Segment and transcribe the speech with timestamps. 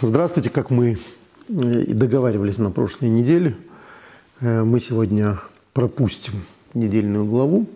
[0.00, 0.96] Здравствуйте, как мы
[1.48, 3.56] и договаривались на прошлой неделе.
[4.40, 5.40] Мы сегодня
[5.72, 6.34] пропустим
[6.74, 7.66] недельную главу,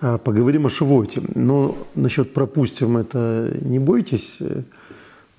[0.00, 1.22] поговорим о Шивоте.
[1.36, 4.38] Но насчет пропустим это не бойтесь.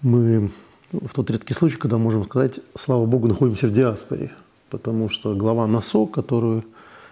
[0.02, 0.52] Мы
[0.94, 4.32] в тот редкий случай, когда можем сказать, слава богу, находимся в диаспоре,
[4.70, 6.64] потому что глава НАСО, которую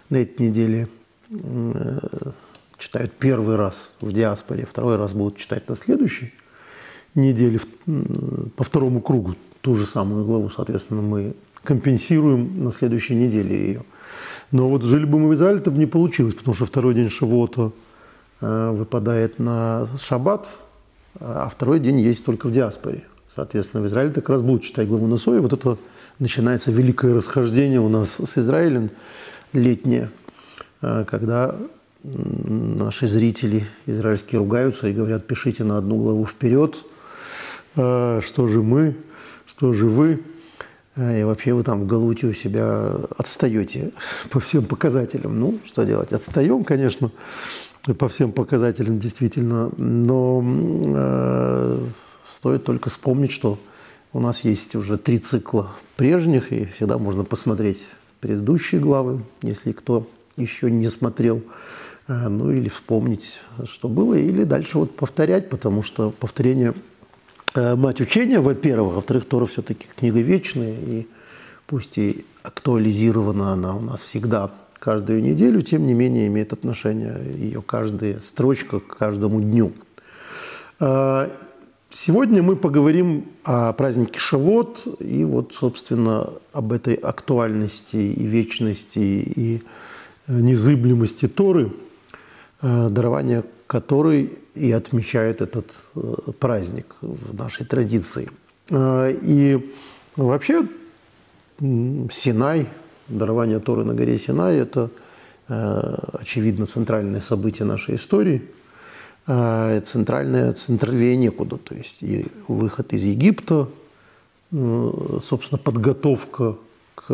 [0.08, 0.88] на этой неделе
[2.78, 6.32] читают первый раз в диаспоре, второй раз будут читать на следующей
[7.14, 7.60] неделе
[8.56, 13.82] по второму кругу ту же самую главу, соответственно, мы компенсируем на следующей неделе ее.
[14.50, 17.08] Но вот жили бы мы в Израиле, это бы не получилось, потому что второй день
[17.08, 17.72] Шавота
[18.40, 20.48] э, выпадает на шаббат,
[21.20, 23.04] а второй день есть только в диаспоре.
[23.34, 25.40] Соответственно, в Израиле как раз будут читать главу Насоя.
[25.40, 25.78] Вот это
[26.18, 28.90] начинается великое расхождение у нас с Израилем
[29.52, 30.10] летнее,
[30.82, 31.54] э, когда
[32.02, 36.76] наши зрители израильские ругаются и говорят, пишите на одну главу вперед,
[37.74, 38.96] что же мы,
[39.46, 40.20] что же вы.
[40.96, 43.92] Э, и вообще вы там в Галуте у себя отстаете
[44.30, 45.38] по всем показателям.
[45.38, 46.12] Ну, что делать?
[46.12, 47.10] Отстаем, конечно,
[47.98, 51.86] по всем показателям действительно, но э,
[52.24, 53.58] стоит только вспомнить, что
[54.12, 57.84] у нас есть уже три цикла прежних, и всегда можно посмотреть
[58.20, 61.42] предыдущие главы, если кто еще не смотрел,
[62.06, 66.74] э, ну или вспомнить, что было, или дальше вот повторять, потому что повторение
[67.54, 71.06] мать учения, во-первых, во-вторых, Тора все-таки книга вечная, и
[71.66, 74.50] пусть и актуализирована она у нас всегда
[74.82, 79.72] каждую неделю, тем не менее имеет отношение ее каждая строчка к каждому дню.
[80.80, 81.28] Э,
[81.90, 89.62] сегодня мы поговорим о празднике Шавот и вот, собственно, об этой актуальности и вечности и
[90.26, 91.72] незыблемости Торы,
[92.60, 98.28] э, дарования который и отмечает этот э, праздник в нашей традиции.
[98.68, 99.72] Э, и
[100.14, 100.68] вообще
[101.58, 102.66] Синай,
[103.08, 104.90] дарование Торы на горе Синай– это,
[105.48, 108.42] э, очевидно, центральное событие нашей истории,
[109.24, 113.68] центральное центровее некуда, то есть и выход из Египта,
[114.50, 116.56] собственно, подготовка
[116.96, 117.06] к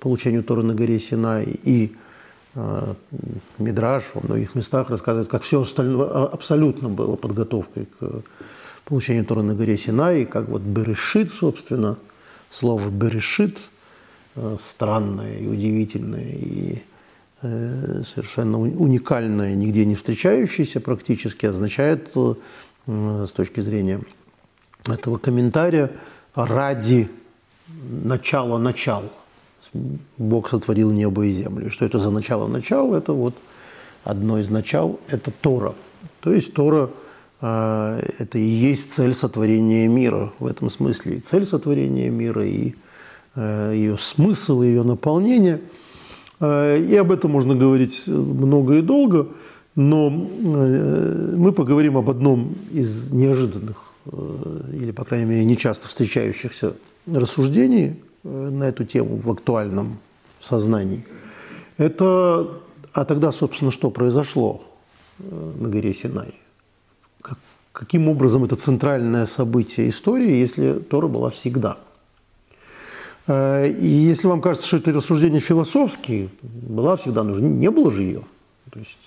[0.00, 1.94] получению Торы на горе Синай и
[3.58, 8.22] Мидраж во многих местах рассказывает, как все остальное а, абсолютно было подготовкой к
[8.84, 11.98] получению Торы на горе Синай, как вот Берешит, собственно,
[12.50, 13.58] слово Берешит,
[14.36, 16.82] э, странное и удивительное, и
[17.42, 22.10] э, совершенно уникальное, нигде не встречающееся практически, означает
[22.86, 24.00] с точки зрения
[24.86, 25.90] этого комментария
[26.34, 27.10] ради
[27.68, 29.10] начала начала.
[30.18, 31.70] Бог сотворил небо и землю.
[31.70, 32.46] Что это за начало?
[32.46, 33.34] Начало– это вот
[34.04, 35.74] одно из начал– это Тора.
[36.20, 36.90] То есть Тора
[37.40, 41.16] э,– это и есть цель сотворения мира в этом смысле.
[41.16, 42.74] И цель сотворения мира, и
[43.34, 45.60] э, ее смысл, ее наполнение.
[46.40, 49.28] Э, и об этом можно говорить много и долго,
[49.74, 53.76] но мы поговорим об одном из неожиданных,
[54.72, 56.72] или, по крайней мере, нечасто встречающихся
[57.06, 59.98] рассуждений на эту тему в актуальном
[60.40, 61.04] сознании.
[61.78, 62.48] Это,
[62.92, 64.62] а тогда, собственно, что произошло
[65.18, 66.34] э, на горе Синай?
[67.22, 67.38] Как,
[67.72, 71.78] каким образом это центральное событие истории, если Тора была всегда?
[73.26, 78.02] Э, и если вам кажется, что это рассуждение философские, была всегда нужна, не было же
[78.02, 78.22] ее.
[78.72, 78.98] То есть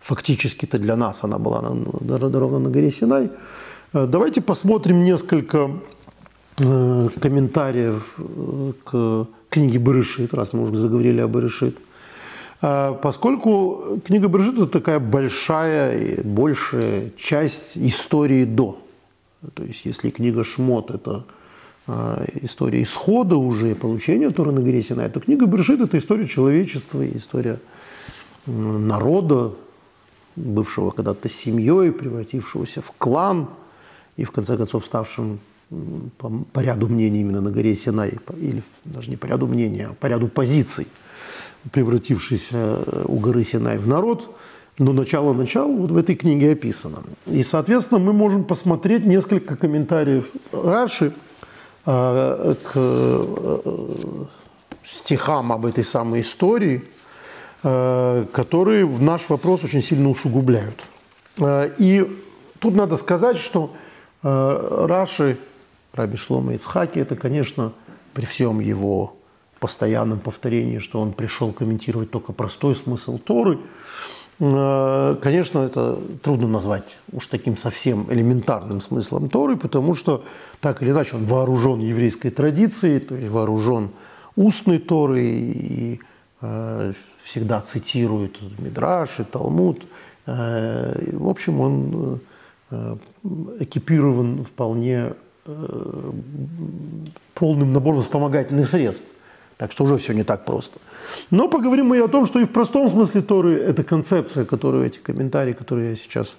[0.00, 3.30] фактически-то для нас она была ровно на горе Синай.
[3.92, 5.97] Давайте посмотрим несколько Э,
[6.58, 11.78] комментариев э, к книге Барышит, раз мы уже заговорили о Барышит.
[12.62, 18.78] Э, поскольку книга Барышит– это такая большая и большая часть истории до.
[19.54, 21.24] То есть если книга Шмот– это
[22.42, 27.60] история исхода уже, получения Торы на горе Синай, то книга Берешит– это история человечества, история
[28.46, 29.52] народа,
[30.36, 33.48] бывшего когда-то семьей, превратившегося в клан
[34.18, 35.38] и, в конце концов, ставшим
[36.18, 39.94] по, по ряду мнений именно на горе Синай, или даже не по ряду мнений, а
[39.94, 40.86] по ряду позиций,
[41.72, 42.56] превратившийся
[42.86, 44.34] э, у горы Синай в народ,
[44.78, 47.02] но начало-начало вот в этой книге описано.
[47.26, 51.12] И, соответственно, мы можем посмотреть несколько комментариев Раши
[51.84, 54.24] э, к э,
[54.86, 56.84] стихам об этой самой истории,
[57.62, 60.80] э, которые в наш вопрос очень сильно усугубляют.
[61.38, 62.06] Э, и
[62.58, 63.74] тут надо сказать, что
[64.22, 65.36] э, Раши
[65.92, 67.72] Раби Шлома Ицхаки, это, конечно,
[68.14, 69.16] при всем его
[69.60, 73.58] постоянном повторении, что он пришел комментировать только простой смысл Торы,
[74.40, 80.24] Э, конечно, это трудно назвать уж таким совсем элементарным смыслом Торы, потому что
[80.60, 83.90] так или иначе он вооружен еврейской традицией, то есть вооружен
[84.36, 86.00] устной Торой и
[86.40, 86.92] э,
[87.24, 89.82] всегда цитирует Мидраш и Талмуд.
[90.26, 92.20] Э, в общем, он
[93.60, 95.14] экипирован вполне
[97.34, 99.04] полным набором вспомогательных средств.
[99.56, 100.78] Так что уже все не так просто.
[101.30, 104.86] Но поговорим мы и о том, что и в простом смысле Торы эта концепция, которую
[104.86, 106.36] эти комментарии, которые я сейчас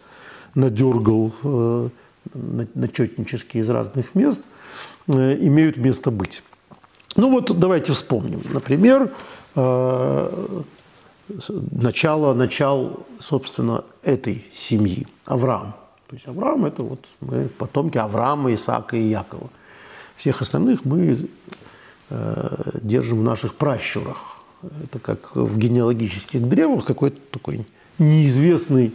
[0.55, 1.89] надергал э,
[2.33, 4.41] начетнически из разных мест,
[5.07, 6.43] э, имеют место быть.
[7.17, 8.41] Ну вот давайте вспомним.
[8.53, 9.11] Например,
[9.55, 10.61] э,
[11.71, 15.75] начало, начал, собственно, этой семьи, Авраам.
[16.09, 19.49] То есть Авраам– это вот мы потомки Авраама, Исаака и Якова.
[20.15, 21.29] Всех остальных мы
[22.09, 24.37] э, держим в наших пращурах.
[24.83, 27.63] Это как в генеалогических древах какой-то такой
[27.99, 28.91] неизвестный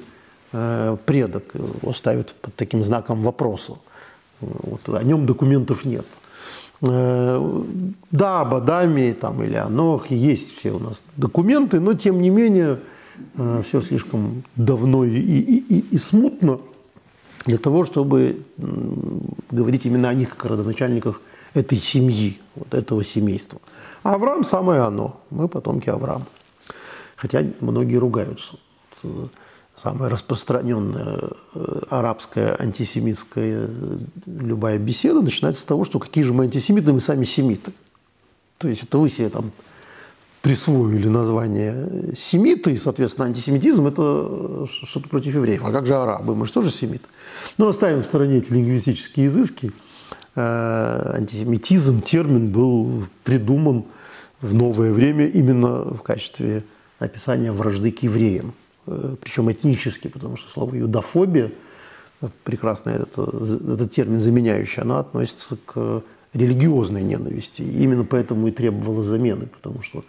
[0.52, 1.44] э, предок.
[1.54, 3.74] Его ставят под таким знаком вопроса.
[4.40, 6.06] Вот, о нем документов нет.
[6.80, 7.62] Э,
[8.10, 12.30] да, об Адаме там, или о Нохе есть все у нас документы, но тем не
[12.30, 12.80] менее
[13.36, 16.58] э, все слишком давно и, и, и, и смутно
[17.44, 18.42] для того, чтобы
[19.50, 21.20] говорить именно о них как о родоначальниках
[21.52, 23.60] этой семьи, вот этого семейства.
[24.02, 25.20] А Авраам самое оно.
[25.30, 26.26] Мы потомки Авраама.
[27.16, 28.56] Хотя многие ругаются.
[29.74, 36.44] Самая распространенная э, арабская антисемитская э, любая беседа начинается с того, что какие же мы
[36.44, 37.72] антисемиты, мы сами семиты.
[38.58, 39.50] То есть это вы себе там
[40.44, 45.64] присвоили название семиты, и, соответственно, антисемитизм– это что-то против евреев.
[45.64, 46.36] А как же арабы?
[46.36, 47.06] Мы же тоже семиты.
[47.56, 49.72] Но оставим в стороне эти лингвистические изыски.
[50.34, 53.84] Э, антисемитизм, термин был придуман
[54.42, 56.62] в новое время именно в качестве
[56.98, 58.52] описания вражды к евреям.
[58.86, 61.52] Э, Причем этнически, потому что слово «юдофобия»
[62.42, 66.02] прекрасно этот, этот термин заменяющий, она относится к
[66.34, 67.62] религиозной ненависти.
[67.62, 70.04] И именно поэтому и требовала замены, потому что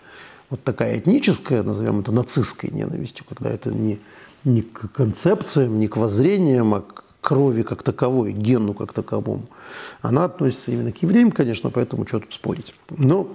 [0.50, 4.00] вот такая этническая, назовем это нацистской ненавистью, когда это не,
[4.44, 9.46] не к концепциям, не к воззрениям, а к крови как таковой, гену как таковому,
[10.02, 12.76] она относится именно к евреям, конечно, поэтому что тут спорить.
[12.90, 13.28] Но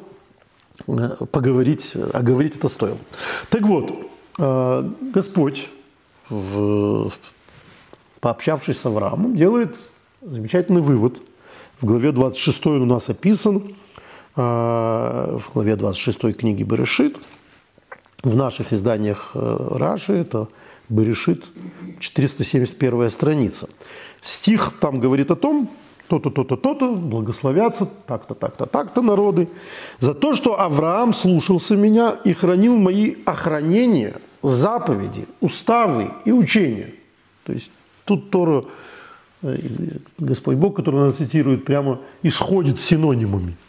[0.87, 2.99] э, поговорить, а говорить это стоило.
[3.49, 3.93] Так вот,
[4.39, 5.69] э, Господь,
[6.29, 7.11] в,
[8.21, 9.75] пообщавшись с Авраамом, делает
[10.23, 11.21] замечательный вывод.
[11.81, 13.63] В главе 26 он у нас описан,
[14.37, 17.19] а, в главе 26 книги Берешит.
[18.23, 20.49] В наших изданиях э, Раши это
[20.91, 21.47] Берешит,
[22.01, 23.71] 471 страница.
[24.21, 25.71] Стих там говорит о том,
[26.07, 29.49] то-то, то-то, то-то, благословятся так-то, так-то, так-то народы,
[30.01, 36.93] за то, что Авраам слушался меня и хранил мои охранения, заповеди, уставы и учения.
[37.45, 37.71] То есть
[38.05, 38.65] тут Тора, э,
[40.19, 43.57] Господь Бог, который нас цитирует, прямо исходит синонимами–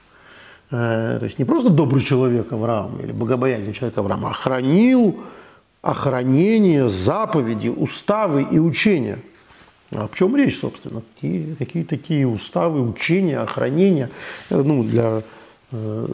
[0.71, 5.19] Э, то есть не просто добрый человек Авраам или богобоязненный человек Авраам, а хранил
[5.81, 9.19] охранение, заповеди, уставы и учения.
[9.91, 11.01] А в чем речь, собственно?
[11.15, 14.09] Какие, какие такие уставы, учения, охранения
[14.49, 15.23] э, ну, для
[15.71, 16.07] э,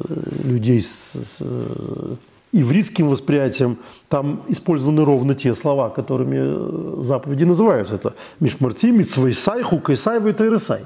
[0.43, 2.15] людей с, с э,
[2.51, 3.77] ивритским восприятием,
[4.09, 7.95] там использованы ровно те слова, которыми заповеди называются.
[7.95, 10.85] Это Мишмарти, Митсвейсай, Хукайсай, Вайтайресай.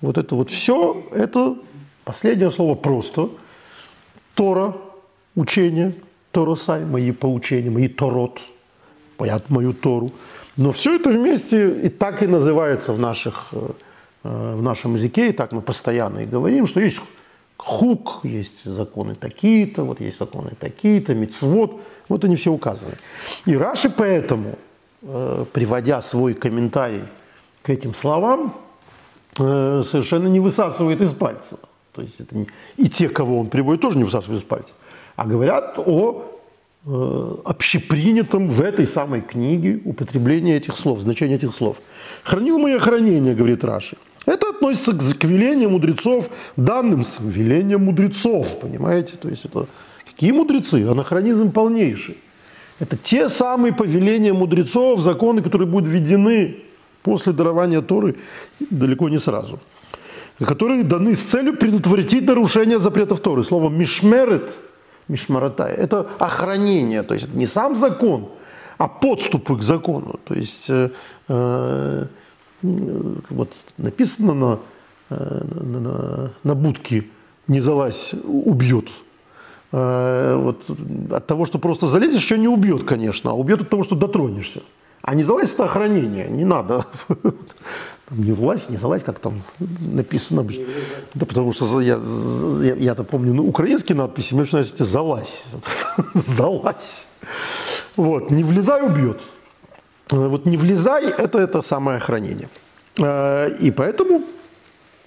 [0.00, 1.56] Вот это вот все, это
[2.04, 3.30] Последнее слово просто.
[4.34, 4.74] Тора,
[5.36, 5.94] учение,
[6.32, 8.40] Торосай, мои поучения, мои Торот,
[9.48, 10.10] мою Тору.
[10.56, 13.70] Но все это вместе и так и называется в, наших, э,
[14.22, 16.98] в нашем языке, и так мы постоянно и говорим, что есть
[17.72, 22.94] хук, есть законы такие-то, вот есть законы такие-то, мицвод, вот они все указаны.
[23.46, 24.58] И Раши поэтому,
[25.02, 27.04] э, приводя свой комментарий
[27.62, 28.54] к этим словам,
[29.38, 31.58] э, совершенно не высасывает из пальца.
[31.92, 32.46] То есть это не...
[32.76, 34.72] И те, кого он приводит, тоже не высасывают из пальца.
[35.16, 36.22] А говорят о
[36.86, 41.80] э, общепринятом в этой самой книге употреблении этих слов, значении этих слов.
[42.22, 43.96] «Хранил мое хранение», говорит Раши.
[44.26, 49.16] Это относится к, к велениям мудрецов, данным с велением мудрецов, понимаете?
[49.16, 49.66] То есть это
[50.04, 50.86] какие мудрецы?
[50.88, 52.18] Анахронизм полнейший.
[52.78, 56.56] Это те самые повеления мудрецов, законы, которые будут введены
[57.02, 58.16] после дарования Торы
[58.70, 59.58] далеко не сразу
[60.44, 63.44] которые даны с целью предотвратить нарушение запретов Торы.
[63.44, 64.50] Слово «мишмерет»,
[65.08, 68.28] «мишмаратай»– это охранение, то есть это не сам закон,
[68.78, 70.18] а подступы к закону.
[70.24, 70.90] То есть э,
[71.28, 72.06] э,
[72.62, 74.58] вот написано на,
[75.10, 77.04] э, на, на, на будке
[77.48, 78.88] «не залазь, убьет».
[79.72, 80.64] Э, вот,
[81.12, 84.60] от того, что просто залезешь, еще не убьет, конечно, а убьет от того, что дотронешься.
[85.02, 86.86] А не залазь– это охранение, не надо.
[88.08, 89.42] Там, не власть, не залазь, как там
[89.80, 90.46] написано.
[91.14, 91.98] Да, потому что я,
[92.60, 95.44] я, я-то помню, ну, украинские надписи, мне начинают залазь.
[96.14, 97.06] залазь.
[97.96, 99.20] Вот, не влезай, убьет.
[100.12, 102.48] Вот не влезай, это это самое охранение.
[102.98, 104.22] Э, и поэтому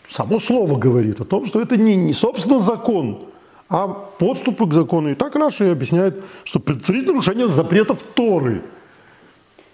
[0.09, 3.19] само слово говорит о том, что это не, не собственно закон,
[3.69, 5.11] а подступы к закону.
[5.11, 8.61] И так Раша объясняет, что предцарит нарушение запретов Торы.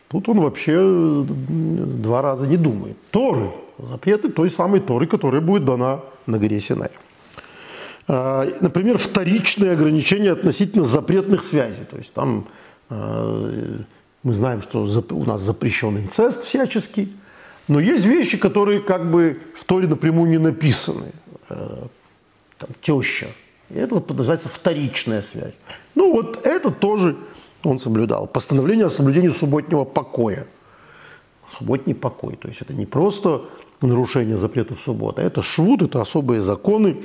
[0.09, 2.97] Тут он вообще э, два раза не думает.
[3.11, 6.91] Торы, запреты той самой Торы, которая будет дана на горе Синай.
[8.07, 11.85] Например, вторичные ограничения относительно запретных связей.
[11.89, 12.45] То есть там
[12.89, 13.77] э,
[14.23, 17.13] мы знаем, что у нас запрещен инцест всяческий,
[17.67, 21.11] но есть вещи, которые как бы в Торе напрямую не написаны.
[21.49, 21.87] Э,
[22.57, 23.27] там, теща,
[23.69, 25.55] и это называется вторичная связь.
[25.95, 27.17] Ну вот это тоже
[27.63, 28.27] он соблюдал.
[28.27, 30.47] Постановление о соблюдении субботнего покоя.
[31.57, 32.35] Субботний покой.
[32.35, 33.45] То есть это не просто
[33.81, 37.03] нарушение запретов субботы, а это швуд, это особые законы.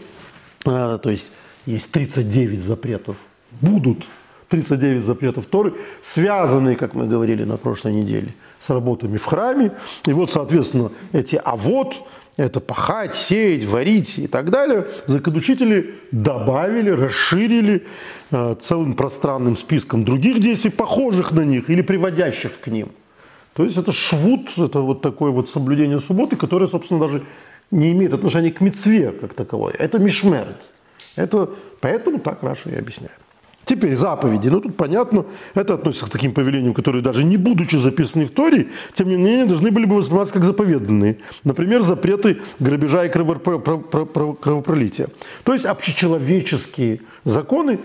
[0.64, 1.30] А, то есть
[1.64, 3.16] есть 39 запретов.
[3.61, 4.04] Будут
[4.49, 9.73] 39 запретов Торы, связанные, как мы говорили на прошлой неделе, с работами в храме.
[10.07, 11.95] И вот, соответственно, эти «а вот»,
[12.37, 17.87] это пахать, сеять, варить и так далее, законучители добавили, расширили
[18.31, 22.91] э, целым пространным списком других действий, похожих на них или приводящих к ним.
[23.55, 27.23] То есть это швуд, это вот такое вот соблюдение субботы, которое, собственно, даже
[27.71, 29.73] не имеет отношения к мецве как таковой.
[29.73, 30.61] Это мишмерет.
[31.17, 31.49] Это,
[31.81, 33.17] поэтому так Раша и объясняет.
[33.66, 34.49] Теперь заповеди.
[34.49, 38.68] Ну, тут понятно, это относится к таким повелениям, которые даже не будучи записаны в Торе,
[38.94, 41.18] тем не менее должны были бы восприниматься как заповеданные.
[41.42, 45.08] Например, запреты грабежа и кровопролития.
[45.42, 47.80] То есть общечеловеческие законы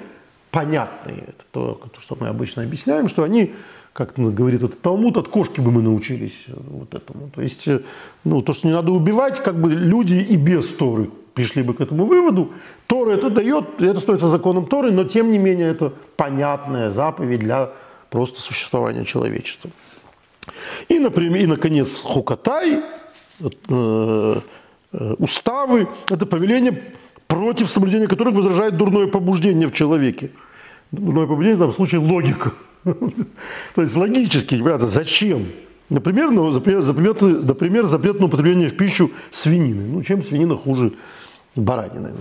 [0.52, 1.24] понятные.
[1.30, 3.56] Это то, что мы обычно объясняем, что они
[3.94, 7.32] как говорит этот Талмуд, от кошки бы мы научились вот этому.
[7.34, 7.68] То есть,
[8.24, 11.82] ну, то, что не надо убивать, как бы люди и без Торы пришли бы к
[11.82, 12.52] этому выводу.
[12.92, 17.70] Тора это дает, это становится законом Торы, но тем не менее это понятная заповедь для
[18.10, 19.72] просто существования человечества.
[20.90, 22.82] И, например, и наконец, хукатай,
[23.40, 26.84] э, э, уставы, это повеление,
[27.28, 30.32] против соблюдения которых возражает дурное побуждение в человеке.
[30.92, 32.52] Дурное побуждение в данном случае логика.
[32.84, 35.46] То есть логически, ребята, зачем?
[35.90, 39.84] Например, ну, запрет, например, запрет на употребление в пищу свинины.
[39.84, 40.92] Ну, чем свинина хуже
[41.56, 42.12] баранины.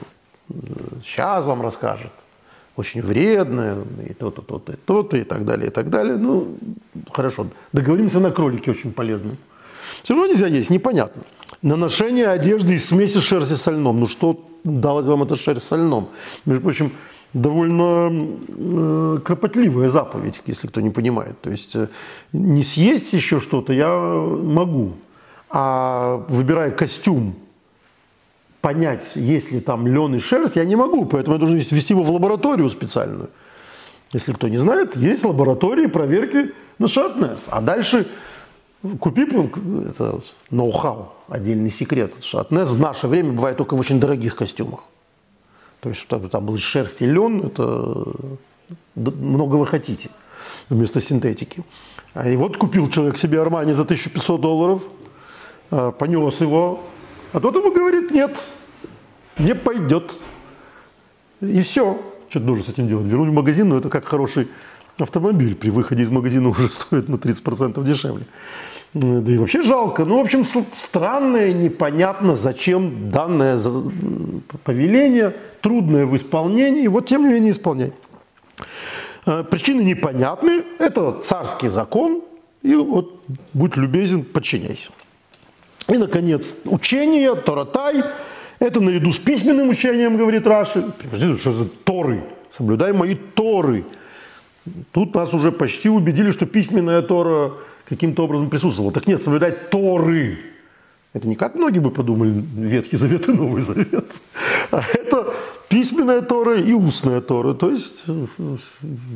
[1.05, 2.11] Сейчас вам расскажет.
[2.77, 3.77] Очень вредная,
[4.09, 6.17] и то-то, то-то, то-то, и так далее, и так далее.
[6.17, 6.57] Ну,
[7.13, 9.37] хорошо, договоримся на кролике очень полезно.
[10.03, 11.23] Все равно нельзя есть, непонятно.
[11.63, 14.01] Наношение одежды из смеси шерсти с льном.
[14.01, 16.09] Ну, что далось вам эта шерсть с льном?
[16.47, 16.93] Между прочим,
[17.35, 18.11] довольно
[18.49, 21.41] э, кропотливая заповедь, если кто не понимает.
[21.41, 21.89] То есть э,
[22.33, 24.93] не съесть еще что-то я могу,
[25.49, 27.35] а выбирая костюм
[28.61, 32.03] понять, есть ли там лен и шерсть, я не могу, поэтому я должен ввести его
[32.03, 33.31] в лабораторию специальную.
[34.13, 37.47] Если кто не знает, есть лаборатории проверки на шатнес.
[37.49, 38.09] А дальше
[38.99, 42.15] купи, это ноу-хау, отдельный секрет.
[42.23, 44.81] Шатнес в наше время бывает только в очень дорогих костюмах.
[45.81, 48.05] То есть, чтобы там был шерсть и лен, это
[48.95, 50.11] много вы хотите
[50.69, 51.65] вместо синтетики.
[52.13, 54.83] А И вот купил человек себе Армани за 1500 долларов,
[55.71, 56.81] а, понес его
[57.33, 58.39] а тот ему говорит, нет,
[59.39, 60.19] не пойдет.
[61.41, 62.01] И все.
[62.29, 63.07] Что ты должен с этим делать?
[63.07, 64.49] Вернуть в магазин, но это как хороший
[64.99, 65.55] автомобиль.
[65.55, 68.27] При выходе из магазина уже стоит на 30% дешевле.
[68.93, 70.05] Да и вообще жалко.
[70.05, 73.59] Ну, в общем, странное, непонятно, зачем данное
[74.65, 77.93] повеление, трудное в исполнении, вот тем не менее исполняй.
[79.27, 82.23] Э, причины непонятны, это царский закон,
[82.63, 83.23] и вот
[83.53, 84.91] будь любезен, подчиняйся.
[85.91, 88.05] И, наконец, учение, Торатай,
[88.61, 90.85] это наряду с письменным учением, говорит Раши,
[91.39, 92.23] что за Торы,
[92.57, 93.85] соблюдай мои Торы.
[94.93, 97.55] Тут нас уже почти убедили, что письменная Тора
[97.89, 98.93] каким-то образом присутствовала.
[98.93, 100.39] Так нет, соблюдай Торы.
[101.13, 104.15] Это не как многие бы подумали, Ветхий Завет и Новый Завет.
[104.71, 105.35] А это
[105.69, 107.55] письменная Тора и устная Тора.
[107.55, 108.05] То есть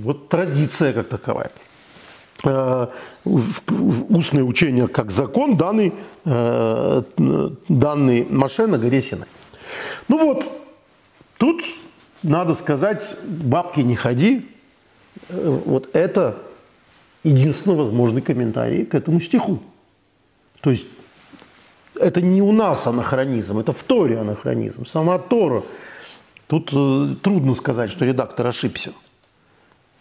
[0.02, 1.52] вот традиция как таковая.
[2.44, 2.88] Э,
[3.24, 7.02] устное учение как закон, данный, э,
[7.68, 9.28] данный Маше на горе Синай.
[10.08, 10.44] Ну вот,
[11.38, 11.62] тут
[12.22, 14.46] надо сказать, бабки не ходи.
[15.30, 16.36] Э, вот это
[17.22, 19.60] единственно возможный комментарий к этому стиху.
[20.60, 20.86] То есть
[21.98, 24.84] это не у нас анахронизм, это в Торе анахронизм.
[24.84, 25.62] Сама Тора
[26.46, 26.70] Тут
[27.22, 28.92] трудно сказать, что редактор ошибся.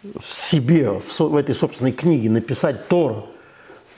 [0.04, 3.28] В себе, в, в этой собственной книге написать Тор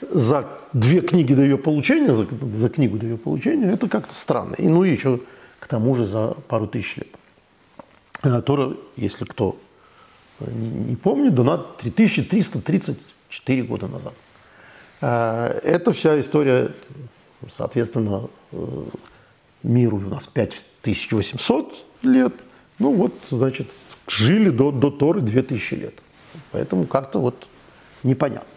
[0.00, 4.54] за две книги до ее получения, за, за книгу до ее получения, это как-то странно.
[4.54, 5.20] И ну и еще
[5.58, 7.08] к тому же за пару тысяч лет.
[8.22, 9.56] А Тора, если кто
[10.40, 14.14] не, не помнит, дана 3334 года назад.
[15.00, 16.72] А, это вся история,
[17.56, 18.84] соответственно, э,
[19.62, 22.34] миру у нас 5800 лет.
[22.78, 23.70] Ну вот, значит,
[24.08, 25.94] жили до, до Торы 2000 лет.
[26.52, 27.48] Поэтому как-то вот
[28.02, 28.48] непонятно.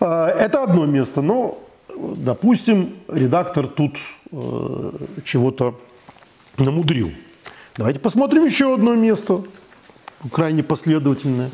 [0.00, 1.58] А, это одно место, но,
[1.96, 3.96] допустим, редактор тут
[4.32, 4.92] э,
[5.24, 5.78] чего-то
[6.56, 7.12] намудрил.
[7.76, 9.42] Давайте посмотрим еще одно место,
[10.32, 11.50] крайне последовательное.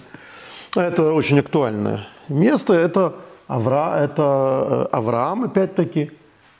[0.74, 2.74] Это очень актуальное место.
[2.74, 3.14] Это,
[3.48, 6.10] Авра, это э, Авраам, опять-таки,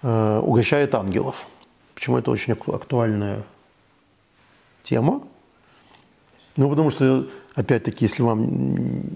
[0.03, 1.47] э, угощает ангелов.
[1.95, 3.43] Почему это очень актуальная
[4.83, 5.23] тема?
[6.57, 8.43] Ну, потому что Опять-таки, если вам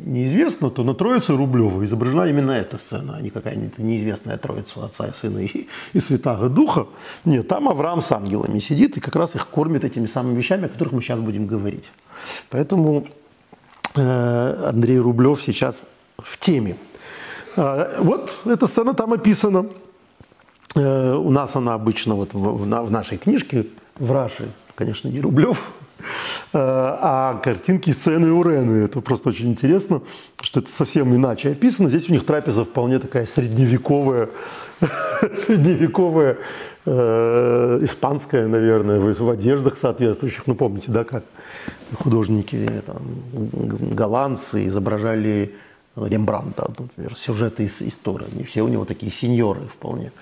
[0.07, 5.09] неизвестно, то на Троице Рублева изображена именно эта сцена, а не какая-нибудь неизвестная Троица Отца
[5.09, 6.87] и Сына и, и Святаго Духа.
[7.27, 10.69] Нет, там Авраам с ангелами сидит и как раз их кормит этими самыми вещами, о
[10.69, 11.93] которых мы сейчас будем говорить.
[12.49, 13.07] Поэтому
[13.95, 15.85] э, Андрей Рублев сейчас
[16.17, 16.77] в теме.
[17.57, 19.67] Э, вот эта сцена там описана.
[20.77, 23.67] Э, у нас она обычно вот в, в, в нашей книжке,
[23.99, 25.59] в Раше, конечно, не Рублев,
[26.53, 28.85] а картинки сцены у Рены.
[28.85, 30.03] Это просто очень интересно,
[30.43, 31.89] что это совсем иначе описано.
[31.89, 34.31] Здесь у них трапеза вполне такая средневековая,
[35.37, 36.39] средневековая,
[36.87, 40.47] э, испанская, наверное, в, одеждах соответствующих.
[40.47, 41.25] Ну, помните, да, как
[41.99, 43.03] художники, там,
[43.95, 45.55] голландцы изображали
[45.97, 48.27] Рембрандта, например, сюжеты из истории.
[48.33, 50.13] Не все у него такие сеньоры вполне.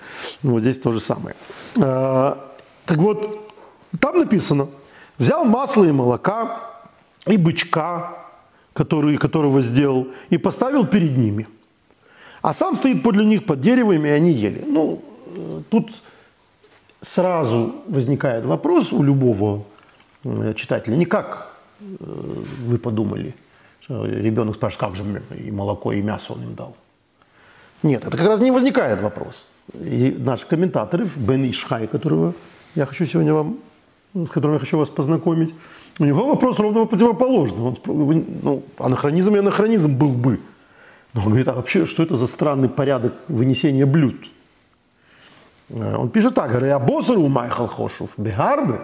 [0.43, 1.35] Ну, вот здесь то же самое.
[1.79, 2.37] А,
[2.85, 3.51] так вот,
[3.99, 4.67] там написано–
[5.19, 6.61] Взял масло и молока,
[7.27, 8.17] и бычка,
[8.73, 11.47] который, которого сделал, и поставил перед ними.
[12.41, 14.63] А сам стоит подле них под деревом, и они ели.
[14.65, 15.91] Ну, э, тут
[17.01, 19.65] сразу возникает вопрос у любого
[20.23, 20.95] э, читателя.
[20.95, 21.83] Не как э,
[22.65, 23.35] вы подумали,
[23.81, 26.77] что ребенок спрашивает, как же и молоко, и мясо он им дал.
[27.83, 29.45] Нет, это как раз не возникает вопрос.
[29.73, 32.33] И наши комментаторы, Бен Ишхай, которого
[32.75, 33.57] я хочу сегодня вам
[34.13, 35.53] с которым я хочу вас познакомить,
[35.99, 37.59] у него вопрос ровно противоположный.
[37.59, 37.77] Он,
[38.43, 40.39] ну, анахронизм и анахронизм был бы.
[41.13, 44.15] Но он говорит, а вообще, что это за странный порядок вынесения блюд?
[45.69, 48.81] Э, он пишет так, говорит, я босару майхал хошув, бегарбы,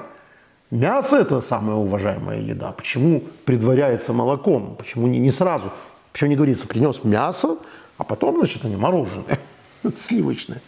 [0.71, 2.71] мясо это самая уважаемая еда.
[2.71, 4.75] Почему предваряется молоком?
[4.77, 5.71] Почему не, не сразу?
[6.11, 7.57] Почему не говорится, принес мясо,
[7.97, 9.39] а потом, значит, они мороженое,
[9.95, 10.61] сливочное.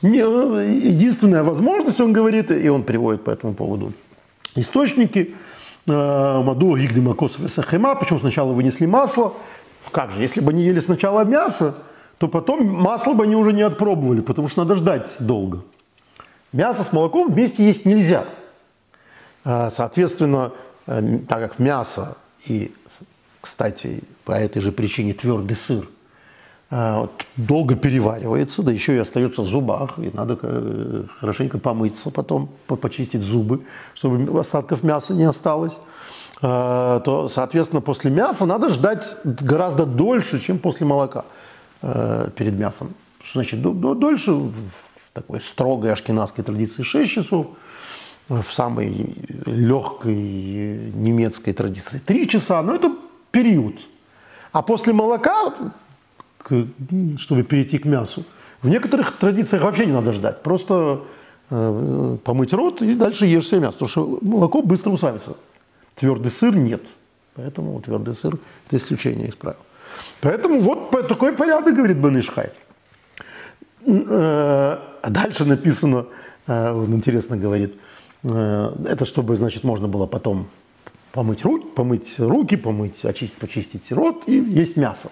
[0.00, 3.92] Не, ну, единственная возможность, он говорит, и он приводит по этому поводу
[4.54, 5.34] источники.
[5.86, 7.94] Э, Маду, Игдемакосов и Сахема.
[7.94, 9.34] Почему сначала вынесли масло?
[9.90, 11.74] Как же, если бы они ели сначала мясо,
[12.18, 15.62] то потом масло бы они уже не отпробовали, потому что надо ждать долго.
[16.52, 18.24] Мясо с молоком вместе есть нельзя.
[19.44, 20.52] Э, соответственно,
[20.86, 22.72] э, так как мясо и,
[23.40, 25.88] кстати, по этой же причине твердый сыр–
[27.36, 33.20] долго переваривается, да еще и остается в зубах, и надо э, хорошенько помыться потом, почистить
[33.20, 33.60] зубы,
[33.94, 35.78] чтобы остатков мяса не осталось,
[36.40, 41.26] а, то, соответственно, после мяса надо ждать гораздо дольше, чем после молока
[41.82, 42.94] э, перед мясом.
[43.22, 44.32] Что значит дольше?
[44.32, 44.54] В
[45.12, 47.48] такой строгой ашкенадской традиции 6 часов,
[48.28, 52.96] в самой легкой немецкой традиции 3 часа, но это
[53.30, 53.74] период.
[54.52, 55.52] А после молока
[57.18, 58.24] чтобы перейти к мясу.
[58.62, 60.42] В некоторых традициях вообще не надо ждать.
[60.42, 61.02] Просто
[61.50, 63.72] э, помыть рот и дальше ешь себе мясо.
[63.72, 65.36] Потому что молоко быстро усваивается.
[65.96, 66.82] Твердый сыр нет.
[67.34, 69.58] Поэтому твердый сыр– это исключение из правил.
[70.20, 72.50] Поэтому вот такой порядок, говорит Бенишхай.
[73.84, 76.06] Э, а дальше написано,
[76.46, 77.74] э, он интересно говорит,
[78.22, 80.46] э, это чтобы, значит, можно было потом
[81.12, 85.10] помыть руки, помыть руки, помыть, очистить, почистить рот и есть мясо.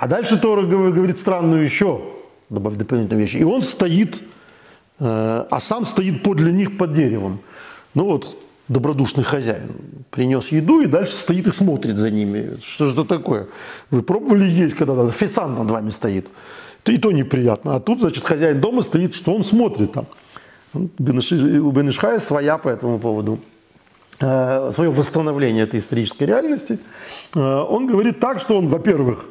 [0.00, 2.00] А дальше Тора говорит странную еще
[2.48, 3.34] дополнительную вещь.
[3.34, 4.22] И он стоит,
[4.98, 7.40] э, а сам стоит подле них под деревом.
[7.92, 8.34] Ну вот,
[8.68, 9.68] добродушный хозяин
[10.10, 12.56] принес еду и дальше стоит и смотрит за ними.
[12.62, 13.48] Что же это такое?
[13.90, 16.28] Вы пробовали есть, когда официант над вами стоит?
[16.86, 17.76] И то неприятно.
[17.76, 20.06] А тут, значит, хозяин дома стоит, что он смотрит там.
[20.72, 23.38] У Бенешхая своя по этому поводу
[24.18, 26.78] э, свое восстановление этой исторической реальности.
[27.34, 29.26] Э, он говорит так, что он, во-первых,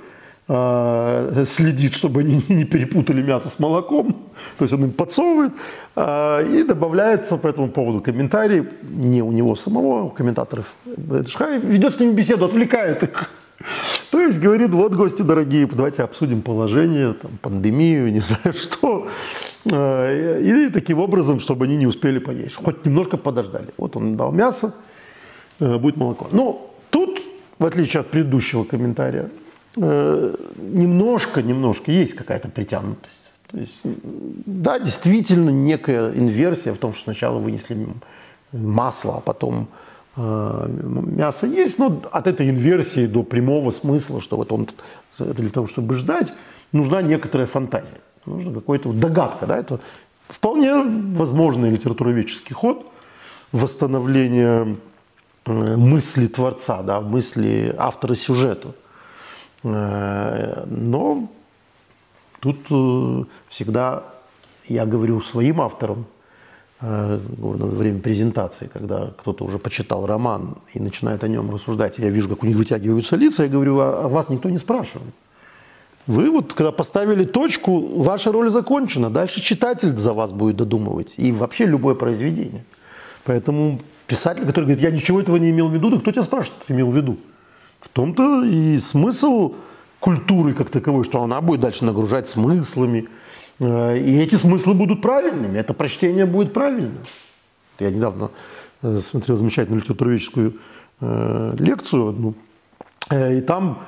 [0.49, 4.13] следит, чтобы они не перепутали мясо с молоком,
[4.57, 5.53] то есть он им подсовывает,
[5.95, 11.99] э, и добавляется по этому поводу комментарий, не у него самого, у комментаторов, ведет с
[11.99, 13.29] ними беседу, отвлекает их.
[14.11, 19.07] То есть говорит, вот гости дорогие, давайте обсудим положение, там, пандемию, не знаю что.
[19.65, 23.67] Э, и таким образом, чтобы они не успели поесть, хоть немножко подождали.
[23.77, 24.73] Вот он дал мясо,
[25.59, 26.27] будет молоко.
[26.31, 27.19] Но тут,
[27.59, 29.29] в отличие от предыдущего комментария,
[29.79, 33.31] немножко, немножко есть какая-то притянутость.
[33.51, 37.87] То есть, да, действительно некая инверсия в том, что сначала вынесли
[38.51, 39.67] масло, а потом
[40.15, 44.67] мясо есть, но от этой инверсии до прямого смысла, что вот он
[45.17, 46.33] для того, чтобы ждать,
[46.71, 48.01] нужна некоторая фантазия.
[48.25, 49.79] Нужно какой-то вот догадка, да, это
[50.27, 50.83] вполне
[51.15, 52.85] возможный литературоведческий ход
[53.51, 54.75] восстановления
[55.45, 58.69] э, мысли творца, да, мысли автора сюжета.
[59.63, 61.27] Э, но
[62.39, 64.03] тут э, всегда
[64.65, 66.05] я говорю своим авторам
[66.81, 72.29] во время презентации, когда кто-то уже почитал роман и начинает о нем рассуждать, я вижу,
[72.29, 75.13] как у них вытягиваются лица, я говорю, а вас никто не спрашивает.
[76.09, 79.11] Вы вот, когда поставили точку, ваша роль закончена.
[79.11, 81.13] Дальше читатель за вас будет додумывать.
[81.17, 82.63] И вообще любое произведение.
[83.25, 86.63] Поэтому писатель, который говорит, я ничего этого не имел в виду, да кто тебя спрашивает,
[86.65, 87.17] ты имел в виду?
[87.81, 89.55] В том-то и смысл
[89.99, 93.07] культуры как таковой, что она будет дальше нагружать смыслами.
[93.59, 96.99] Э, и эти смыслы будут правильными, это прочтение будет правильным.
[97.79, 98.31] Я недавно
[98.81, 100.55] э, смотрел замечательную литературоведческую
[101.01, 102.33] э, лекцию одну,
[103.11, 103.79] и там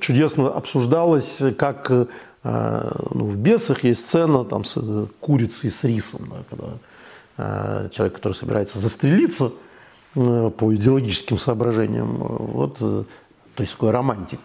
[0.00, 2.06] чудесно обсуждалось, как ну,
[2.44, 9.50] в «Бесах» есть сцена там, с курицей с рисом, да, когда человек, который собирается застрелиться
[10.50, 13.06] по идеологическим соображениям, вот, то
[13.58, 14.40] есть такой романтик,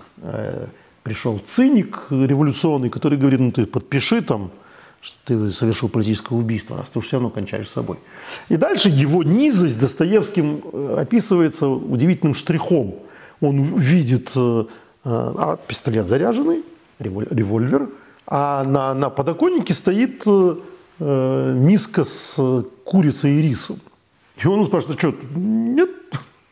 [1.04, 4.52] пришел циник революционный, который говорит, ну ты подпиши там,
[5.02, 7.98] что ты совершил политическое убийство, раз ты уж все равно кончаешь собой.
[8.50, 10.62] И дальше его низость Достоевским
[10.98, 12.96] описывается удивительным штрихом.
[13.42, 14.32] Он видит
[15.06, 16.64] Э, а пистолет заряженный,
[17.00, 17.90] револьвер,
[18.26, 20.56] а на, на подоконнике стоит э,
[21.00, 23.80] э, миска с курицей и рисом.
[24.42, 25.90] И он спрашивает, что, нет,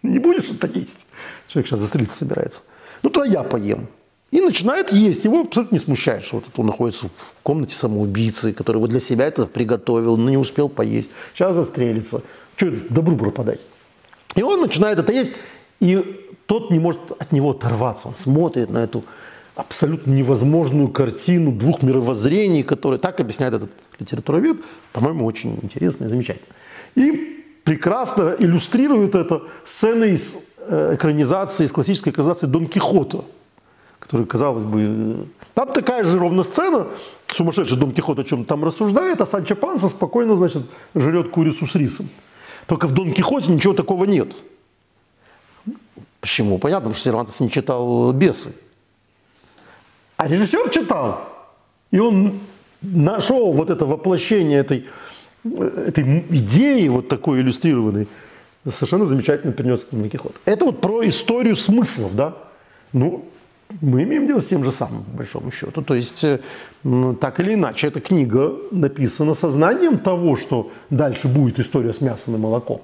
[0.04, 1.06] не будешь это есть?
[1.48, 2.62] Человек сейчас застрелиться собирается.
[3.04, 3.88] Ну, тогда я поем.
[4.32, 5.26] И начинает есть.
[5.26, 9.26] Его абсолютно не смущает, что вот он находится в комнате самоубийцы, который вот для себя
[9.26, 11.10] это приготовил, но не успел поесть.
[11.34, 12.22] Сейчас застрелится.
[12.56, 13.60] Что добру пропадать?
[14.36, 15.34] И он начинает это есть.
[15.82, 18.08] И тот не может от него оторваться.
[18.08, 19.04] Он смотрит на эту
[19.56, 24.58] абсолютно невозможную картину двух мировоззрений, которые так объясняет этот литературовед,
[24.94, 26.48] по-моему, очень интересно и замечательно.
[26.96, 33.26] И прекрасно иллюстрирует это сцены из э, экранизации, из классической экранизации Дон Кихота,
[34.00, 36.88] который, казалось бы, там такая же ровно сцена,
[37.28, 40.63] сумасшедший Дон Кихот о чем там рассуждает, а Санчо Панса спокойно, значит,
[40.95, 42.10] жрет курицу с рисом.
[42.67, 44.34] Только в Дон Кихоте ничего такого нет.
[46.19, 46.60] Почему?
[46.60, 48.54] Понятно, что Сервантес не читал «Бесы».
[50.17, 51.28] А режиссер читал.
[51.89, 52.39] И он
[52.82, 54.86] нашел вот это воплощение этой,
[55.44, 58.08] этой идеи, вот такой иллюстрированной,
[58.66, 60.36] совершенно замечательно принес Дон Кихот.
[60.46, 62.36] Это вот про историю смыслов, да?
[62.94, 63.26] Ну,
[63.80, 65.82] мы имеем дело с тем же самым, по большому счету.
[65.82, 66.26] То есть,
[66.84, 72.36] ну, так или иначе, эта книга написана сознанием того, что дальше будет история с мясом
[72.36, 72.82] и молоком.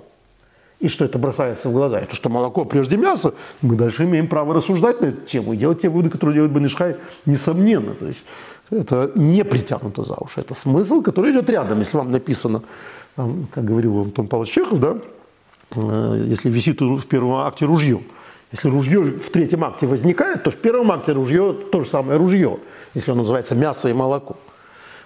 [0.80, 2.00] И что это бросается в глаза?
[2.00, 3.34] Это что молоко прежде мяса.
[3.62, 6.98] Мы дальше имеем право рассуждать на эту тему и делать те выводы, которые делает Банишхай,
[7.26, 7.94] несомненно.
[7.96, 8.26] То есть
[8.70, 10.42] это не притянуто за уши.
[10.42, 11.80] Это смысл, который идет рядом.
[11.80, 12.62] Если вам написано,
[13.16, 14.98] как говорил Антон Павлович Чехов, да,
[15.72, 18.02] э, если висит в первом акте ружье,
[18.52, 22.60] если ружье в третьем акте возникает, то в первом акте ружье то же самое ружье,
[22.94, 24.38] если оно называется мясо и молоко.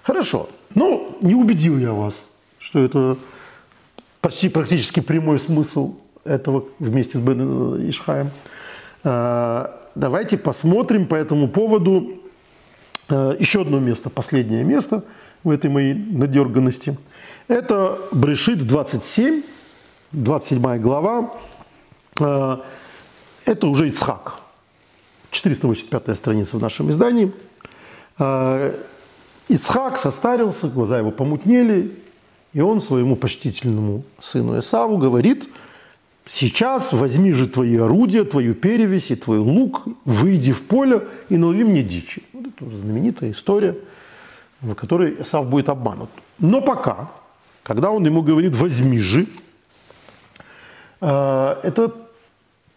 [0.02, 0.48] Хорошо.
[0.74, 2.24] Ну, не убедил я вас,
[2.58, 3.16] что это
[4.20, 8.30] почти практически прямой смысл этого вместе с Бен Ишхаем.
[9.04, 12.21] А, давайте посмотрим по этому поводу
[13.08, 15.04] еще одно место, последнее место
[15.44, 16.96] в этой моей надерганности.
[17.48, 19.42] Это Брешит 27,
[20.12, 21.34] 27 глава.
[22.20, 22.64] А,
[23.44, 24.34] это уже Ицхак.
[25.30, 27.32] 485 страница в нашем издании.
[29.48, 31.98] Ицхак состарился, глаза его помутнели,
[32.52, 35.48] и он своему почтительному сыну Исаву говорит,
[36.28, 41.64] сейчас возьми же твои орудия, твою перевесь и твой лук, выйди в поле и налови
[41.64, 42.22] мне дичи.
[42.32, 43.76] Вот это знаменитая история,
[44.60, 46.10] в которой Исав будет обманут.
[46.38, 47.10] Но пока,
[47.62, 49.26] когда он ему говорит «возьми же»,
[51.00, 51.94] э, это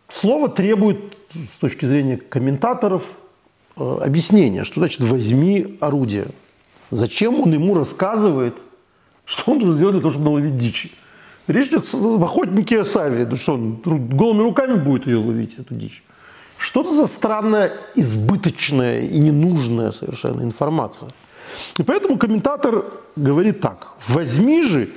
[0.09, 3.11] слово требует с точки зрения комментаторов
[3.77, 6.27] э, объяснение, что значит «возьми орудие».
[6.91, 8.55] Зачем он ему рассказывает,
[9.25, 10.91] что он должен сделать для того, чтобы наловить дичи?
[11.47, 13.25] Речь идет об охотнике Саве.
[13.25, 16.03] Ну что, он голыми руками будет ее ловить, эту дичь?
[16.57, 21.09] Что-то за странная, избыточная и ненужная совершенно информация.
[21.77, 23.89] И поэтому комментатор говорит так.
[24.07, 24.89] «Возьми же»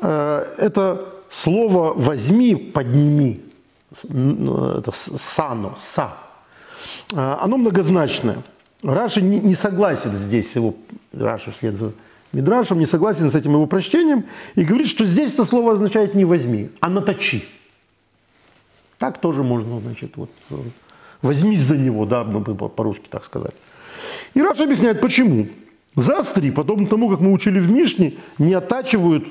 [0.00, 3.42] э, это слово «возьми», «подними»,
[4.02, 6.12] это «сано», «са»,
[7.12, 8.42] э, оно многозначное.
[8.82, 10.74] Раши не, не согласен здесь, его,
[11.12, 11.92] Раши вслед за
[12.32, 16.24] Мидрашем, не согласен с этим его прочтением и говорит, что здесь это слово означает не
[16.24, 17.44] возьми, а наточи.
[18.98, 20.30] Так тоже можно, значит, вот,
[21.22, 23.54] возьмись за него, да, мы по-русски так сказать.
[24.34, 25.48] И Раша объясняет, почему.
[25.96, 29.26] Заостри, подобно тому, как мы учили в Мишне, не оттачивают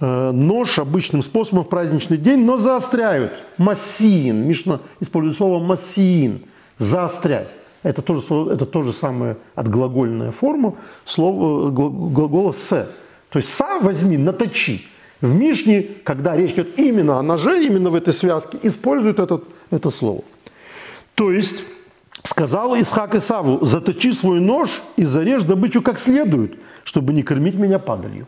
[0.00, 3.32] э, нож обычным способом в праздничный день, но заостряют.
[3.58, 4.48] Массиин.
[4.48, 6.42] Мишна использует слово массиин.
[6.78, 7.48] Заострять.
[7.82, 12.86] Это тоже, это тоже самая отглагольная форма слова, глагола «се».
[13.30, 14.86] То есть «са» возьми, наточи.
[15.20, 19.90] В Мишне, когда речь идет именно о ноже, именно в этой связке, используют этот, это
[19.90, 20.22] слово.
[21.14, 21.62] То есть
[22.24, 27.78] сказал Исхак Исаву, заточи свой нож и зарежь добычу как следует, чтобы не кормить меня
[27.78, 28.26] падалью.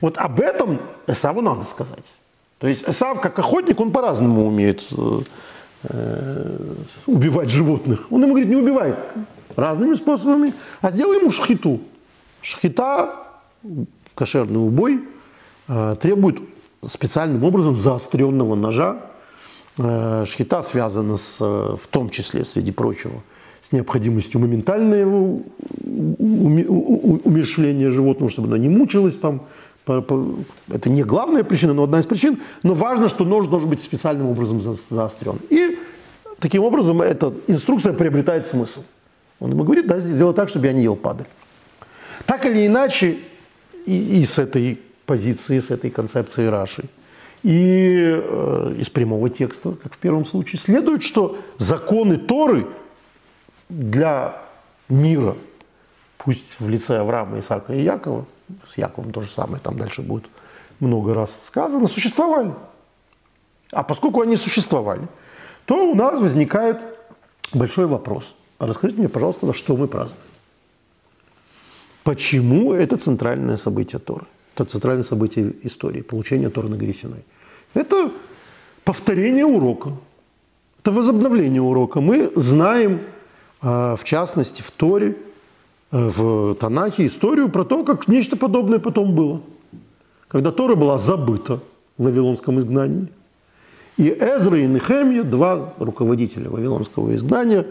[0.00, 2.04] Вот об этом Исаву надо сказать.
[2.58, 5.20] То есть Исав, как охотник, он по-разному умеет Э,
[7.06, 8.06] убивать животных.
[8.10, 8.94] Он ему говорит, не убивай
[9.56, 11.80] разными способами, а сделай ему шхиту.
[12.40, 13.14] Шхита,
[14.14, 15.00] кошерный убой,
[15.68, 16.40] э, требует
[16.84, 19.02] специальным образом заостренного ножа.
[19.78, 23.22] Э, шхита связана с, в том числе, среди прочего,
[23.62, 25.40] с необходимостью моментального
[27.24, 29.42] умершления животного, чтобы оно не мучилось там,
[29.86, 32.40] это не главная причина, но одна из причин.
[32.62, 35.38] Но важно, что нож должен быть специальным образом заострен.
[35.50, 35.61] И
[36.42, 38.82] таким образом эта инструкция приобретает смысл.
[39.38, 41.26] Он ему говорит, да, сделай так, чтобы я не ел падаль.
[42.26, 43.18] Так или иначе,
[43.86, 46.84] и, и с этой позиции, с этой концепции Раши,
[47.44, 52.66] и э, из прямого текста, как в первом случае, следует, что законы Торы
[53.68, 54.42] для
[54.88, 55.36] мира,
[56.18, 58.26] пусть в лице Авраама, Исаака и Якова,
[58.72, 60.24] с Яковом то же самое, там дальше будет
[60.80, 62.52] много раз сказано, существовали.
[63.70, 65.06] А поскольку они существовали,
[65.66, 66.80] то у нас возникает
[67.52, 68.24] большой вопрос.
[68.58, 70.22] А расскажите мне, пожалуйста, что мы празднуем?
[72.04, 74.26] Почему это центральное событие Торы?
[74.54, 77.24] Это центральное событие истории, получение Торы на горе Синай.
[77.74, 78.10] Это
[78.84, 79.92] повторение урока,
[80.80, 82.00] это возобновление урока.
[82.00, 83.00] Мы знаем,
[83.60, 85.16] а, в частности, в Торе,
[85.92, 89.42] в Танахе историю про то, как нечто подобное потом было.
[90.28, 91.60] Когда Тора была забыта
[91.98, 93.08] в Вавилонском изгнании.
[94.02, 97.66] И Эзра и Нехемия, два руководителя Вавилонского изгнания,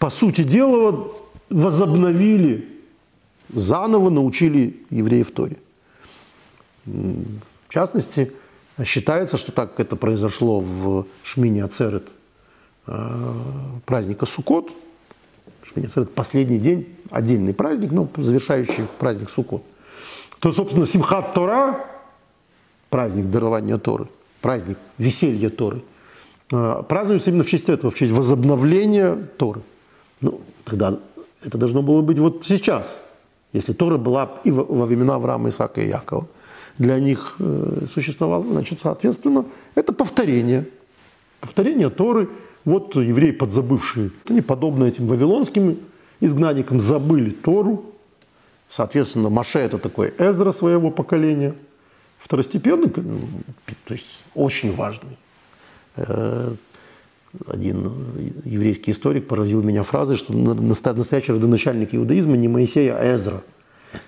[0.00, 1.12] по сути дела,
[1.50, 2.68] возобновили,
[3.54, 5.56] заново научили евреев Торе.
[6.84, 8.32] В частности,
[8.84, 12.08] считается, что так это произошло в Шмине Ацерет
[12.88, 13.22] э,
[13.86, 14.72] праздника Суккот–
[15.76, 19.62] это последний день, отдельный праздник, но завершающий праздник Суккот.
[20.40, 21.86] То, собственно, Симхат Тора,
[22.90, 24.08] праздник дарования Торы,
[24.42, 25.82] праздник веселья Торы,
[26.50, 29.62] э, празднуется именно в честь этого, в честь возобновления Торы.
[30.20, 30.98] Ну, тогда
[31.42, 32.86] это должно было быть вот сейчас,
[33.52, 36.26] если Тора была и во времена Авраама, Исаака и Якова.
[36.78, 40.66] Для них э, существовало, значит, соответственно, это повторение.
[41.40, 42.28] Повторение Торы–
[42.64, 45.78] вот евреи, подзабывшие, они, подобно этим вавилонским
[46.20, 47.84] изгнанникам, забыли Тору.
[48.70, 51.54] Соответственно, Маше– это такой Эзра своего поколения.
[52.22, 55.18] Второстепенный, то есть очень важный.
[55.96, 56.54] Э,
[57.48, 57.92] один
[58.44, 63.42] еврейский историк поразил меня фразой, что настоящий родоначальник иудаизма не Моисея, а Эзра.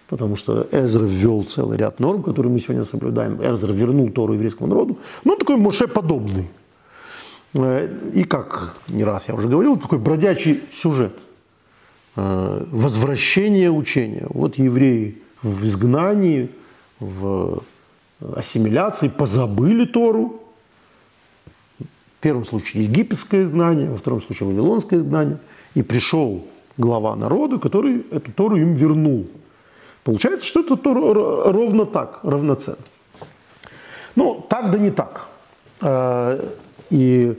[0.09, 3.40] Потому что Эзра ввел целый ряд норм, которые мы сегодня соблюдаем.
[3.42, 4.98] Эзра вернул Тору еврейскому народу.
[5.24, 6.48] Ну, такой Моше подобный.
[7.55, 11.16] Э, и как не раз я уже говорил, такой бродячий сюжет.
[12.14, 14.27] Э, возвращение учения.
[14.29, 16.50] Вот евреи в изгнании,
[17.00, 17.62] в
[18.20, 20.40] ассимиляции позабыли Тору.
[21.79, 25.38] В первом случае египетское изгнание, во втором случае вавилонское изгнание.
[25.74, 26.46] И пришел
[26.77, 29.27] глава народа, который эту Тору им вернул.
[30.05, 32.79] Получается, что это Тора ровно так, равноценно.
[34.16, 35.27] Ну, так да не так.
[35.81, 36.40] Э,
[36.90, 37.35] и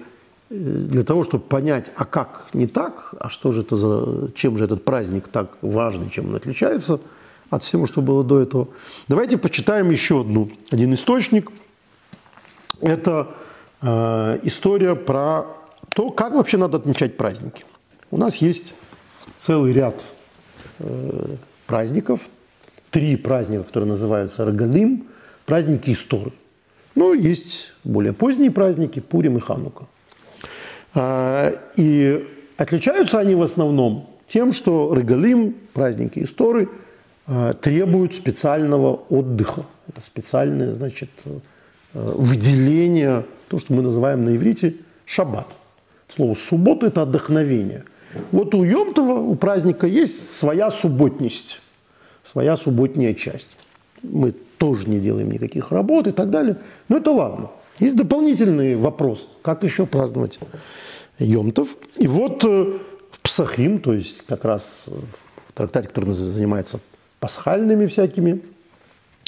[0.50, 4.58] э, для того, чтобы понять, а как не так, а что же это за, чем
[4.58, 7.00] же этот праздник так важный, чем он отличается
[7.50, 8.68] от всего, что было до этого,
[9.08, 11.52] давайте почитаем еще одну, один источник.
[12.82, 13.36] Это
[13.82, 15.46] э, история про
[15.94, 17.64] то, как вообще надо отмечать праздники.
[18.12, 18.74] У нас есть
[19.40, 19.96] целый ряд
[20.80, 21.36] э,
[21.68, 22.22] праздников,
[22.92, 25.08] три праздника, которые называются Рогалим,
[25.46, 26.34] праздники истории.
[26.96, 29.86] Но есть более поздние праздники, Пурим и Ханука.
[30.94, 32.26] А, и
[32.58, 36.70] отличаются они в основном тем, что Регалим, праздники истории,
[37.62, 39.66] требуют специального отдыха.
[39.88, 41.40] Это специальное, значит, э,
[41.94, 45.48] выделение, то, что мы называем на иврите шаббат.
[46.16, 47.84] Слово суббота– это отдохновение.
[48.32, 51.62] Вот у Йомтова, у праздника есть своя субботность,
[52.24, 53.56] своя субботняя часть.
[54.02, 56.58] Мы тоже не делаем никаких работ и так далее.
[56.90, 57.52] Но это ладно.
[57.80, 60.40] Есть дополнительный вопрос, как еще праздновать
[61.20, 61.76] Йомтов.
[61.98, 62.74] И вот э,
[63.12, 66.80] в Псахим, то есть как раз в трактате, который занимается
[67.19, 68.41] пасхальными всякими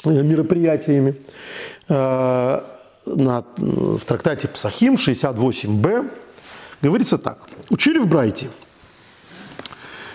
[0.03, 1.15] э, мероприятиями,
[1.89, 2.61] э,
[3.05, 6.09] в трактате Псахим 68б
[6.81, 7.39] говорится так.
[7.69, 8.49] Учили в Брайте.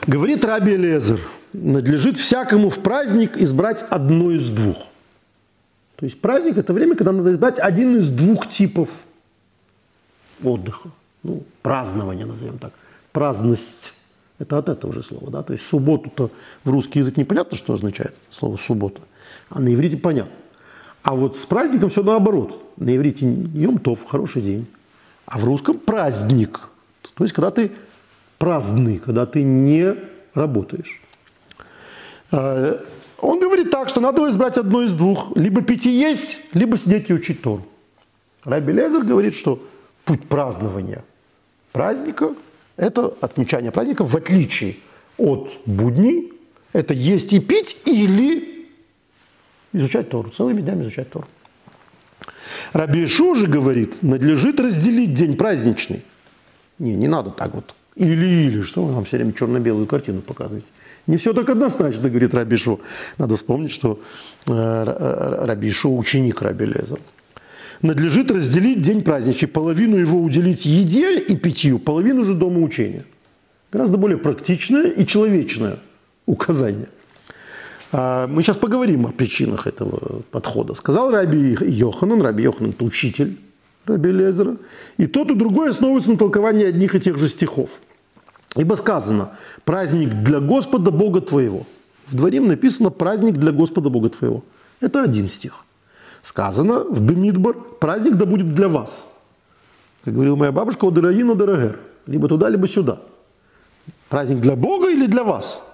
[0.06, 1.20] Говорит Раби Лезер,
[1.52, 4.78] надлежит всякому в праздник избрать одно из двух.
[5.96, 8.88] То есть праздник– это время, когда надо избрать один из двух типов
[10.42, 10.90] отдыха.
[11.22, 12.72] Ну, празднование, назовем так.
[13.12, 13.92] Праздность–
[14.42, 15.30] это от этого же слова.
[15.30, 15.42] Да?
[15.42, 16.30] То есть субботу-то
[16.64, 19.00] в русский язык непонятно, что означает слово «суббота»,
[19.48, 20.32] а на иврите понятно.
[21.02, 22.58] А вот с праздником все наоборот.
[22.76, 24.66] На иврите Йом Тов– хороший день,
[25.26, 26.60] а в русском– праздник.
[27.14, 27.72] То есть когда ты
[28.38, 29.94] праздный, когда ты не
[30.34, 31.00] работаешь.
[32.32, 32.80] А,
[33.18, 35.36] он говорит так, что надо избрать одно из двух.
[35.36, 37.64] Либо пить и есть, либо сидеть и учить Тору.
[38.44, 39.62] Раби Лезер говорит, что
[40.04, 41.04] путь празднования
[41.72, 42.34] праздника–
[42.82, 44.76] это отмечание праздника в отличие
[45.16, 46.32] от будней.
[46.72, 48.66] Это есть и пить или
[49.72, 51.28] изучать Тору, целыми днями изучать Тору.
[52.72, 56.02] Раби Ишу же говорит, надлежит разделить день праздничный.
[56.78, 57.74] Не, не надо так вот.
[57.94, 60.66] Или-или, что вы нам все время черно-белую картину показываете.
[61.06, 62.80] Не все так однозначно, говорит Рабишу.
[63.18, 64.00] Надо вспомнить, что
[64.46, 66.98] э, Рабишу ученик Раби Леза.
[67.82, 73.04] Надлежит разделить день праздничный, половину его уделить еде и питью, половину же дома учения.
[73.72, 75.78] Гораздо более практичное и человечное
[76.26, 76.88] указание.
[77.90, 80.74] А, мы сейчас поговорим о причинах этого подхода.
[80.74, 83.38] Сказал Раби Йоханан, Раби Йоханан– это учитель
[83.84, 84.56] Раби Лезера,
[84.96, 87.80] и тот и другой основывается на толковании одних и тех же стихов–
[88.56, 89.30] Ибо сказано,
[89.64, 91.66] праздник для Господа Бога твоего.
[92.06, 94.42] В Дворим написано праздник для Господа Бога твоего.
[94.80, 95.64] Это один стих.
[96.22, 99.04] Сказано в Бемидбар, праздник да будет для вас.
[100.04, 101.78] Как говорила моя бабушка, Одераина Дорогер.
[102.06, 103.00] Либо туда, либо сюда.
[104.08, 105.64] Праздник для Бога или для вас?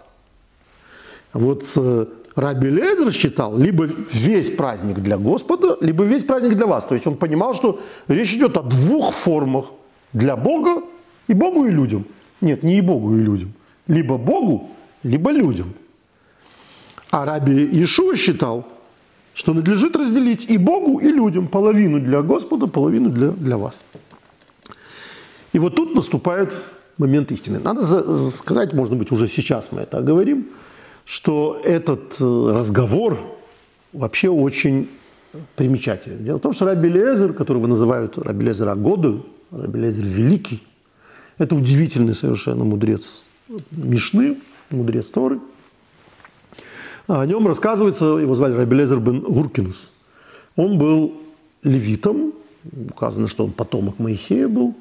[1.32, 6.84] Вот э, Раби Лезер считал, либо весь праздник для Господа, либо весь праздник для вас.
[6.84, 9.66] То есть он понимал, что речь идет о двух формах.
[10.12, 10.82] Для Бога
[11.26, 12.04] и Богу и людям–
[12.40, 13.52] нет, не и Богу, и людям.
[13.86, 14.70] Либо Богу,
[15.02, 15.74] либо людям.
[17.10, 18.66] А Раби Иешуа считал,
[19.38, 21.46] что надлежит разделить и Богу, и людям.
[21.46, 23.84] Половину для Господа, половину для, для вас.
[25.52, 26.52] И вот тут наступает
[26.98, 27.60] момент истины.
[27.60, 27.84] Надо
[28.30, 30.48] сказать, может быть, уже сейчас мы это говорим,
[31.04, 33.16] что этот э, разговор
[33.92, 34.88] вообще очень
[35.54, 36.24] примечательный.
[36.24, 40.64] Дело в том, что Раби Лезер, которого называют Раби Лезер Агоду, Раби Лезер Великий,
[41.38, 43.22] это удивительный совершенно мудрец
[43.70, 44.38] Мишны,
[44.70, 45.38] мудрец Торы.
[47.08, 49.90] О нем рассказывается, его звали Рабелезер бен Гуркинус.
[50.56, 51.14] Он был
[51.62, 52.34] левитом,
[52.90, 54.74] указано, что он потомок Моисея был.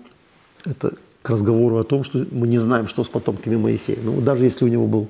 [0.66, 4.00] Это к разговору о том, что мы не знаем, что с потомками Моисея.
[4.04, 5.08] Но даже если у него был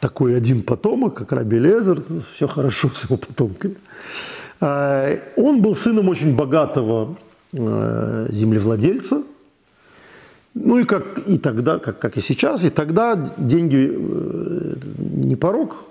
[0.00, 2.02] такой один потомок, как Раби Лезер,
[2.34, 3.76] все хорошо с его потомками.
[4.60, 7.16] А, он был сыном очень богатого
[7.52, 9.22] э, землевладельца–
[10.60, 15.76] ну и как и тогда, как, как и сейчас, и тогда деньги э, не порог,
[15.76, 15.87] а,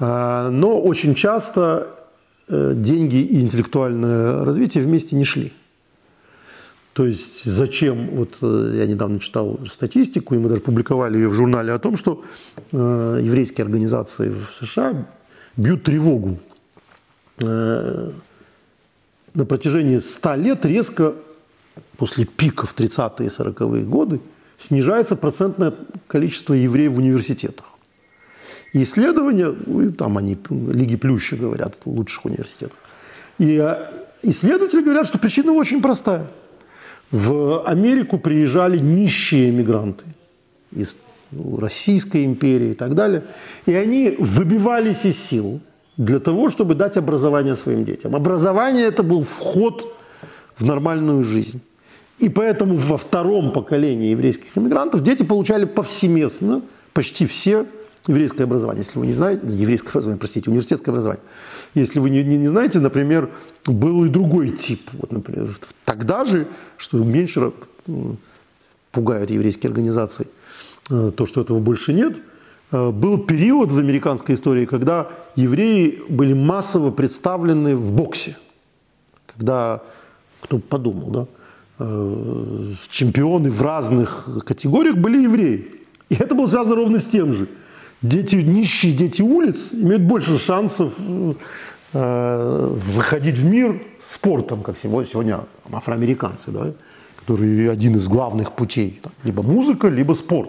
[0.00, 1.88] но очень часто
[2.48, 5.52] э, деньги и интеллектуальное развитие вместе не шли.
[6.92, 11.34] То есть зачем, вот э, я недавно читал статистику, и мы даже публиковали ее в
[11.34, 12.24] журнале о том, что
[12.72, 15.06] еврейские организации в США
[15.56, 16.38] бьют тревогу.
[17.40, 18.12] На
[19.34, 21.14] протяжении 100 лет резко
[21.96, 24.20] после пиков 30-е и 40-е годы
[24.58, 25.74] снижается процентное
[26.06, 27.66] количество евреев в университетах.
[28.72, 32.76] И исследования, ну, там они, Лиги Плюща говорят, лучших университетах.
[33.38, 33.92] И а,
[34.22, 36.26] исследователи говорят, что причина очень простая.
[37.10, 40.04] В Америку приезжали нищие мигранты
[40.76, 40.96] из
[41.30, 43.24] ну, Российской империи и так далее.
[43.64, 45.60] И они выбивались из сил
[45.96, 48.14] для того, чтобы дать образование своим детям.
[48.14, 49.96] Образование– это был вход
[50.56, 51.60] в нормальную жизнь.
[52.18, 56.62] И поэтому во втором поколении еврейских иммигрантов дети получали повсеместно
[56.92, 57.64] почти все
[58.08, 58.84] еврейское образование.
[58.84, 61.22] Если вы не знаете, еврейское образование, простите, университетское образование.
[61.74, 63.30] Если вы не, не, не знаете, например,
[63.66, 64.90] был и другой тип.
[64.94, 66.48] Вот, например, тогда же,
[66.78, 67.52] что меньше
[68.90, 70.26] пугают еврейские организации,
[70.90, 72.18] э, то, что этого больше нет,
[72.72, 78.36] э, был период в американской истории, когда евреи были массово представлены в боксе.
[79.26, 79.82] Когда,
[80.40, 81.26] кто подумал, да,
[81.78, 85.74] э, чемпионы в разных категориях были евреи.
[86.08, 87.48] И это было связано ровно с тем же.
[88.02, 90.94] Дети, нищие дети улиц имеют больше шансов
[91.92, 95.40] выходить в мир спортом, как сегодня, сегодня
[95.72, 96.50] афроамериканцы.
[96.50, 96.72] Да?
[97.28, 99.02] который один из главных путей.
[99.22, 100.48] Либо музыка, либо спорт.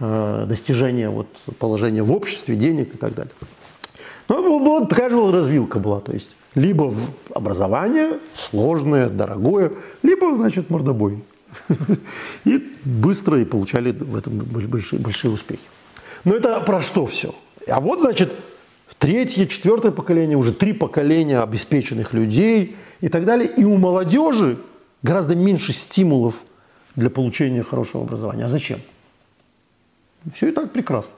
[0.00, 3.32] Э, достижение вот, положения в обществе, денег и так далее.
[4.28, 6.00] Ну, была, такая же развилка была.
[6.00, 6.92] То есть либо
[7.34, 9.72] образование сложное, дорогое,
[10.02, 11.24] либо, значит, мордобой.
[12.44, 15.62] И быстро и получали в этом большие, большие успехи.
[16.24, 17.34] Но это про что все?
[17.68, 18.32] А вот, значит,
[18.98, 23.48] третье, четвертое поколение, уже три поколения обеспеченных людей и так далее.
[23.48, 24.58] И у молодежи
[25.02, 26.44] гораздо меньше стимулов
[26.96, 28.46] для получения хорошего образования.
[28.46, 28.80] А зачем?
[30.34, 31.12] Все и так прекрасно.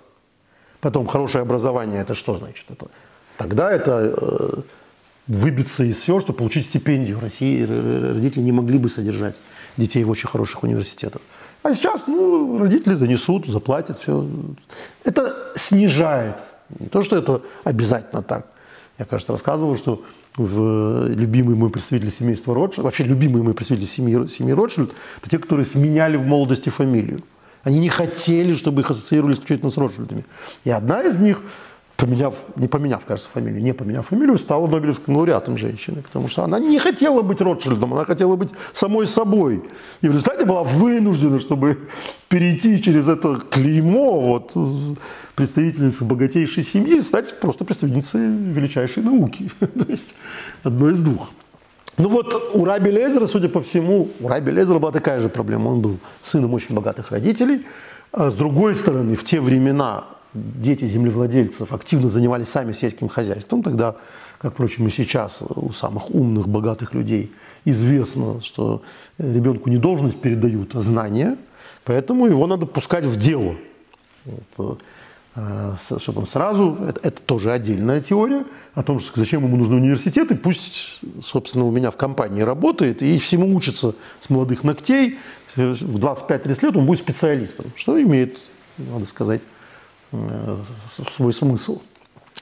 [0.80, 2.64] Потом хорошее образование это что значит?
[2.68, 2.88] Это,
[3.38, 4.60] тогда это э,
[5.26, 7.20] выбиться из всего, чтобы получить стипендию.
[7.20, 9.36] России родители не могли бы содержать
[9.76, 11.22] детей в очень хороших университетах.
[11.62, 14.26] А сейчас ну, родители занесут, заплатят, все.
[15.04, 16.36] Это снижает.
[16.78, 18.46] Не то, что это обязательно так.
[18.98, 20.02] Я, кажется, рассказывал, что
[20.36, 25.38] в любимый мой представитель семейства Ротшильд, вообще любимые мои представители семьи, семьи Ротшильд, это те,
[25.38, 27.22] которые сменяли в молодости фамилию.
[27.62, 30.24] Они не хотели, чтобы их ассоциировали исключительно с Ротшильдами.
[30.64, 31.42] И одна из них
[31.96, 36.58] поменяв, не поменяв, кажется, фамилию, не поменяв фамилию, стала Нобелевским лауреатом женщины, потому что она
[36.58, 39.62] не хотела быть Ротшильдом, она хотела быть самой собой.
[40.02, 41.78] И в результате была вынуждена, чтобы
[42.28, 44.98] перейти через это клеймо вот,
[45.34, 48.20] представительницы богатейшей семьи, стать просто представительницей
[48.52, 49.50] величайшей науки.
[49.60, 50.14] То есть
[50.62, 51.30] одной из двух.
[51.98, 55.70] Ну вот у Раби Лезера, судя по всему, у Раби Лезера была такая же проблема.
[55.70, 57.64] Он был сыном очень богатых родителей.
[58.12, 60.04] А с другой стороны, в те времена
[60.36, 63.96] дети землевладельцев активно занимались сами сельским хозяйством, тогда,
[64.38, 67.32] как, впрочем, и сейчас у самых умных, богатых людей
[67.64, 68.82] известно, что
[69.18, 71.36] ребенку не должность передают, а знания,
[71.84, 73.56] поэтому его надо пускать в дело.
[74.56, 74.80] Вот,
[75.36, 79.76] э, чтобы он сразу, это, это тоже отдельная теория, о том, что зачем ему нужны
[79.76, 85.18] университеты, пусть, собственно, у меня в компании работает и всему учится с молодых ногтей,
[85.54, 88.38] в 25-30 лет он будет специалистом, что имеет,
[88.76, 89.55] надо сказать, Э,
[91.08, 91.80] свой смысл.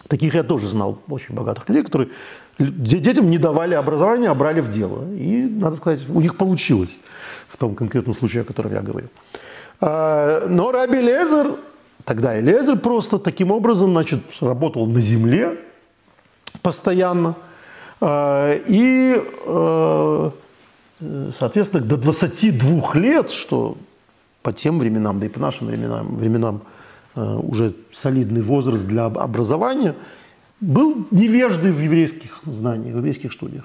[0.09, 2.11] Таких я тоже знал, очень богатых людей, которые
[2.59, 5.11] детям не давали образования, а брали в дело.
[5.15, 6.99] И, надо сказать, у них получилось
[7.49, 9.09] в том конкретном случае, о котором я говорю.
[9.81, 11.57] А, но Раби Лезер,
[12.05, 15.59] тогда и Лезер просто таким образом значит, работал на земле
[16.63, 17.35] постоянно.
[18.01, 20.31] А, и, э,
[21.39, 23.79] соответственно, до 22 лет, что
[24.43, 26.74] по тем временам, да и по нашим временам, временам Э,
[27.15, 29.95] уже солидный возраст для образования,
[30.61, 33.65] был невеждой в еврейских знаниях, в еврейских студиях.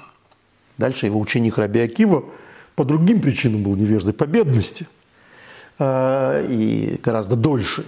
[0.77, 2.23] Дальше его ученик Раби Акива
[2.75, 4.87] по другим причинам был невеждой, по бедности.
[5.79, 7.85] Э, и гораздо дольше.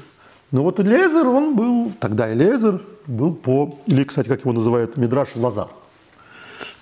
[0.52, 5.36] Но вот Элезер, он был, тогда Элезер был по, или, кстати, как его называют, Мидраш
[5.36, 5.70] Лазар.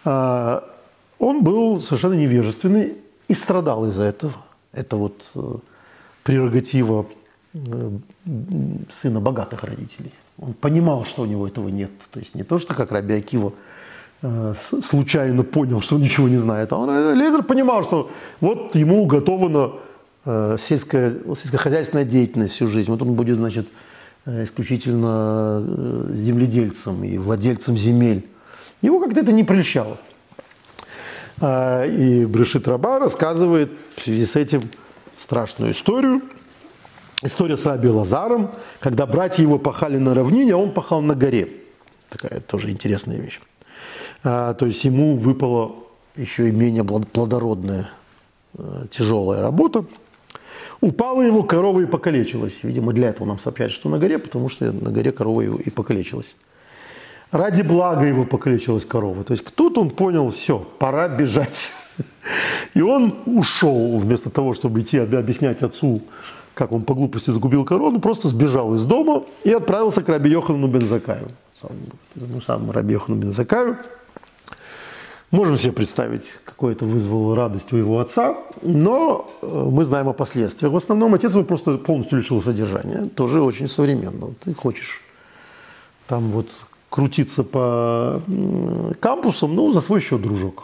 [0.06, 0.62] Э,
[1.18, 2.96] он был совершенно невежественный
[3.28, 4.34] и страдал из-за этого.
[4.72, 5.24] Это вот
[6.24, 7.19] прерогатива Э,
[9.02, 10.14] сына богатых родителей.
[10.38, 11.92] Он понимал, что у него этого нет.
[12.12, 13.54] То есть не то, что как Раби Акива
[14.22, 14.54] э,
[14.84, 19.04] случайно понял, что он ничего не знает, а он, э, Лезер понимал, что вот ему
[19.04, 19.72] уготована
[20.58, 22.92] сельская, сельскохозяйственная деятельность всю жизнь.
[22.92, 23.68] Вот он будет, значит,
[24.28, 25.66] исключительно
[26.14, 28.28] земледельцем и владельцем земель.
[28.82, 29.98] Его как-то это не прельщало.
[31.42, 34.62] И Брешит Раба рассказывает в связи с этим
[35.18, 36.22] страшную историю–
[37.24, 41.50] история с Раби Лазаром, когда братья его пахали на равнине, а он пахал на горе.
[42.10, 43.40] Такая тоже интересная вещь.
[44.24, 45.76] А, то есть ему выпала
[46.16, 47.90] еще и менее плодородная,
[48.58, 49.86] э, тяжелая работа.
[50.82, 52.64] Упала его корова и покалечилась.
[52.64, 55.70] Видимо, для этого нам сообщают, что на горе, потому что на горе корова его и
[55.70, 56.36] покалечилась.
[57.32, 59.24] Ради блага его покалечилась корова.
[59.24, 61.72] То есть тут он понял, все, пора бежать.
[62.74, 66.02] И он ушел, вместо того, чтобы идти объяснять отцу,
[66.60, 70.68] как он по глупости загубил корону, просто сбежал из дома и отправился к Раби Йохану
[70.68, 71.30] Бензакаю.
[72.16, 73.78] Ну, сам Раби Йохану Бензакаю.
[75.32, 80.14] Можем себе представить, какое это вызвало радость у его отца, но э, мы знаем о
[80.14, 80.74] последствиях.
[80.74, 83.08] В основном отец его просто полностью лишил содержания.
[83.16, 84.34] Тоже очень современно.
[84.44, 85.02] Ты хочешь
[86.08, 86.50] там вот
[86.90, 88.22] крутиться по
[89.00, 90.64] кампусам, ну, за свой счет, дружок.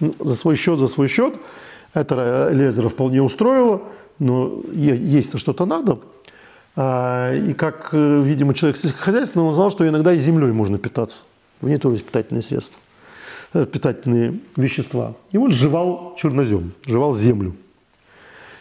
[0.00, 1.34] Ну, за свой счет, за свой счет.
[1.94, 3.82] Это Лезера вполне устроило,
[4.18, 5.98] но есть-то что-то надо.
[6.74, 11.22] А, и как, э, видимо, человек сельскохозяйственный, он знал, что иногда и землей можно питаться.
[11.60, 12.78] В ней тоже есть питательные средства.
[13.52, 15.14] Э, питательные вещества.
[15.32, 17.54] И он жевал чернозем, жевал землю.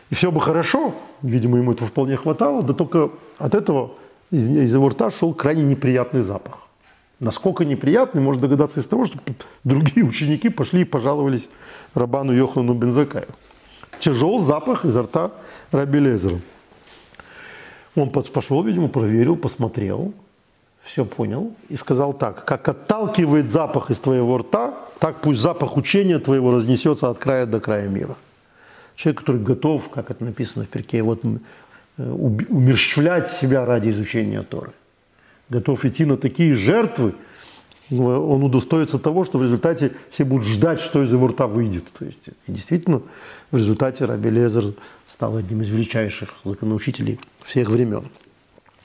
[0.10, 3.92] И все бы хорошо, видимо, ему этого вполне хватало, да только от этого
[4.32, 6.60] из, из его рта шел крайне неприятный запах.
[7.20, 9.20] Насколько неприятный, можно догадаться из того, что
[9.64, 11.50] другие ученики пошли и пожаловались
[11.94, 13.28] Рабану Йохану Бензакаю.
[14.00, 15.32] Тяжел запах изо рта
[15.72, 16.40] Раби Лезера.
[17.96, 20.14] Он пошел, видимо, проверил, посмотрел,
[20.84, 26.20] все понял и сказал так, как отталкивает запах из твоего рта, так пусть запах учения
[26.20, 28.16] твоего разнесется от края до края мира.
[28.96, 34.72] Человек, который готов, как это написано в перке, вот э, умерщвлять себя ради изучения Торы.
[35.50, 37.16] Готов идти на такие жертвы,
[37.92, 41.86] он удостоится того, что в результате все будут ждать, что из его рта выйдет.
[41.98, 43.02] То есть, и действительно,
[43.52, 44.74] в результате Раби Лезер
[45.06, 48.06] стал одним из величайших законоучителей всех времен.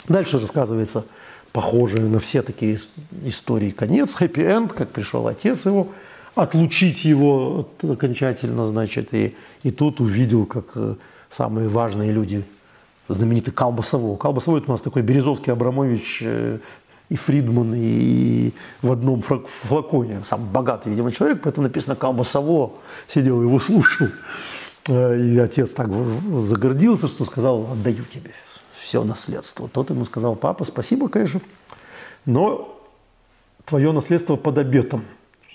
[0.09, 1.05] Дальше рассказывается
[1.53, 2.81] похожие на все такие
[3.25, 5.89] истории конец, хэппи-энд, как пришел отец его,
[6.35, 10.95] отлучить его окончательно, значит, и, и тут увидел, как э,
[11.31, 12.45] самые важные люди,
[13.09, 14.17] знаменитый Калбасово.
[14.17, 16.59] Калбасово это у нас такой Березовский, Абрамович э,
[17.11, 18.53] и Фридман, и
[18.83, 20.23] в одном флаконе.
[20.25, 22.73] Сам богатый, видимо, человек, поэтому написано Калбасово,
[23.07, 24.09] сидел его слушал.
[24.89, 25.89] Э, и отец так
[26.39, 28.31] загордился, что сказал, отдаю тебе
[28.81, 29.69] все наследство.
[29.69, 31.41] Тот ему сказал, папа, спасибо, конечно,
[32.25, 32.81] но
[33.65, 35.05] твое наследство под обетом.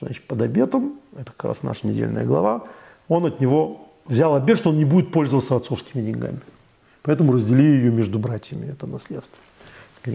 [0.02, 2.66] Значит, под обетом, это как раз наша недельная глава,
[3.08, 6.42] он от него взял обет, что он не будет пользоваться отцовскими деньгами.
[7.02, 9.40] Поэтому раздели ее между братьями, это наследство.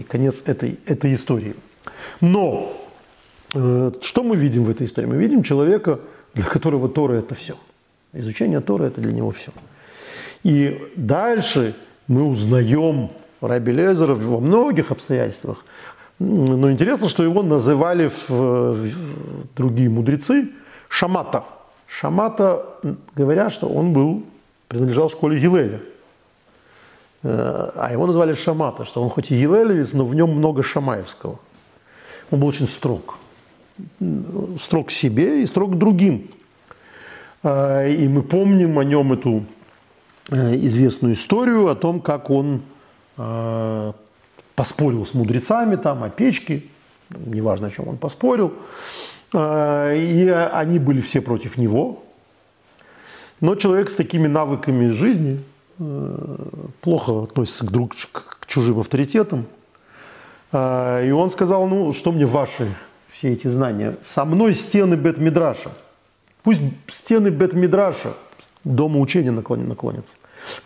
[0.09, 1.55] Конец этой, этой истории.
[2.21, 2.71] Но
[3.53, 5.07] э, что мы видим в этой истории?
[5.07, 5.99] Мы видим человека,
[6.33, 7.55] для которого Тора– это все.
[8.13, 9.51] Изучение Тора– это для него все.
[10.43, 11.75] И дальше
[12.07, 13.09] мы узнаем
[13.41, 15.65] Раби Лезера во многих обстоятельствах.
[16.19, 18.89] Но интересно, что его называли в, в
[19.55, 20.49] другие мудрецы
[20.87, 21.43] Шамата.
[21.87, 22.65] Шамата,
[23.15, 24.23] говорят, что он был,
[24.67, 25.79] принадлежал школе Гилеля.
[27.23, 31.39] Э, а его назвали Шамата, что он хоть и Гилелевец, но в нем много шамаевского.
[32.31, 33.17] Он был очень строг.
[34.59, 36.29] Строг к себе и строг к другим.
[37.43, 39.45] Э, и мы помним о нем эту
[40.29, 42.61] Э, известную историю о том, как он
[44.55, 46.63] поспорил с мудрецами там о печке,
[47.09, 48.53] неважно, о чем он поспорил,
[49.33, 52.03] и они были все против него.
[53.39, 55.43] Но человек с такими навыками жизни
[56.81, 59.45] плохо относится к, друг, к чужим авторитетам.
[60.53, 60.55] И
[61.15, 62.75] он сказал, ну, что мне ваши
[63.17, 63.95] все эти знания?
[64.03, 65.71] Со мной стены Бет-Мидраша.
[66.43, 66.61] Пусть
[66.93, 68.13] стены Бет-Мидраша,
[68.63, 70.13] дома учения наклонятся.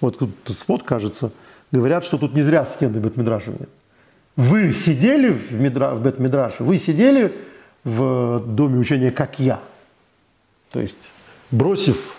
[0.01, 1.31] Вот тут спот, кажется,
[1.71, 3.69] говорят, что тут не зря стены Бет-Мидраша нет.
[4.35, 7.33] Вы сидели в, Мидра, в Бет-Мидраше, вы сидели
[7.85, 9.59] в доме учения, как я.
[10.71, 11.11] То есть,
[11.51, 12.17] бросив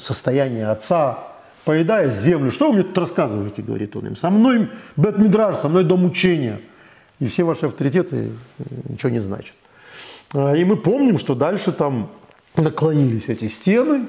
[0.00, 1.31] состояние отца,
[1.64, 4.16] поедая землю, что вы мне тут рассказываете, говорит он им.
[4.16, 6.60] Со мной Бет-Мидраш, со мной дом учения.
[7.20, 8.32] И все ваши авторитеты
[8.88, 9.54] ничего не значат.
[10.32, 12.10] А, и мы помним, что дальше там
[12.56, 14.06] наклонились эти стены,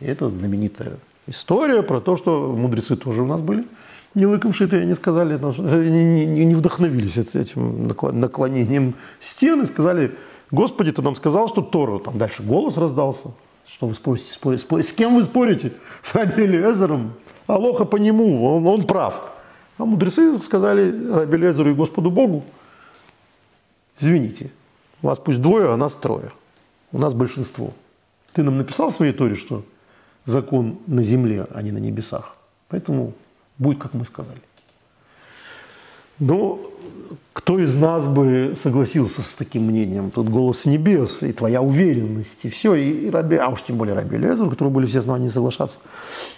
[0.00, 3.64] и это знаменитая история про то, что мудрецы тоже у нас были
[4.14, 5.38] не лыком они сказали,
[5.90, 10.14] не, не, не вдохновились этим наклонением стены, сказали,
[10.50, 13.32] Господи, ты нам сказал, что Тора, там дальше голос раздался,
[13.66, 14.88] что вы спорите, спорите, спорите.
[14.88, 15.72] с кем вы спорите?
[16.02, 17.14] С Раби Элиэзером?
[17.46, 19.32] Алоха по нему, он, он прав.
[19.78, 22.44] А мудрецы сказали Раби Элиэзеру и Господу Богу,
[23.98, 24.50] извините,
[25.02, 26.30] вас пусть двое, а нас трое.
[26.92, 27.72] У нас большинство.
[28.32, 29.64] Ты нам написал в своей Торе, что
[30.26, 32.36] закон на земле, а не на небесах.
[32.68, 33.12] Поэтому
[33.58, 34.40] будет, как мы сказали.
[36.18, 36.60] Но
[37.32, 40.10] кто из нас бы согласился с таким мнением?
[40.10, 42.74] Тут голос небес, и твоя уверенность, и все.
[42.74, 45.78] И, и Раби, а уж тем более Раби Лезер, у которого были все основания соглашаться.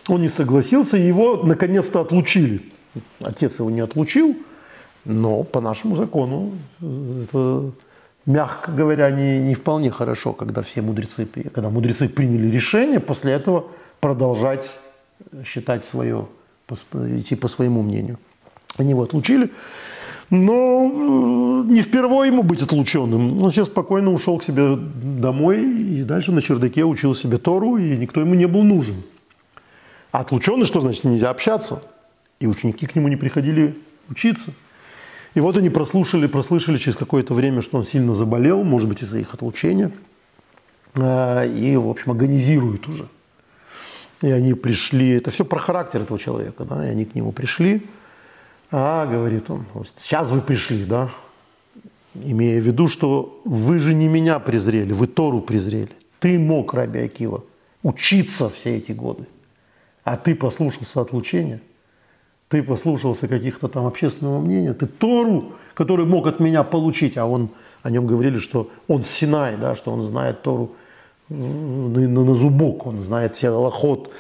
[0.09, 2.63] Он не согласился, его наконец-то отлучили.
[3.21, 4.37] Отец его не отлучил,
[5.05, 7.71] но по нашему закону это,
[8.25, 13.67] мягко говоря, не, не вполне хорошо, когда все мудрецы, когда мудрецы приняли решение, после этого
[14.01, 14.71] продолжать
[15.45, 16.27] считать свое,
[16.93, 18.19] идти по своему мнению.
[18.77, 19.51] Они его отлучили.
[20.31, 23.41] Но не впервые ему быть отлученным.
[23.43, 27.97] Он сейчас спокойно ушел к себе домой и дальше на чердаке учил себе Тору, и
[27.97, 29.05] никто ему не был нужен.
[30.11, 31.83] А отлученный, что значит, нельзя общаться.
[32.41, 33.77] И ученики к нему не приходили
[34.09, 34.53] учиться.
[35.35, 39.19] И вот они прослушали, прослышали через какое-то время, что он сильно заболел, может быть, из-за
[39.19, 39.93] их отлучения.
[40.95, 43.07] А, и, в общем, агонизирует уже.
[44.23, 47.87] И они пришли, это все про характер этого человека, да, и они к нему пришли.
[48.71, 49.65] А, говорит он,
[49.99, 51.11] сейчас вы пришли, да,
[52.15, 55.91] имея в виду, что вы же не меня презрели, вы Тору презрели.
[56.19, 57.45] Ты мог, Раби Акива,
[57.83, 59.27] учиться все эти годы,
[60.03, 61.61] а ты послушался отлучения,
[62.49, 67.51] ты послушался каких-то там общественного мнения, ты Тору, который мог от меня получить, а он,
[67.83, 70.73] о нем говорили, что он Синай, да, что он знает Тору
[71.29, 74.11] на, на, на зубок, он знает все лохот.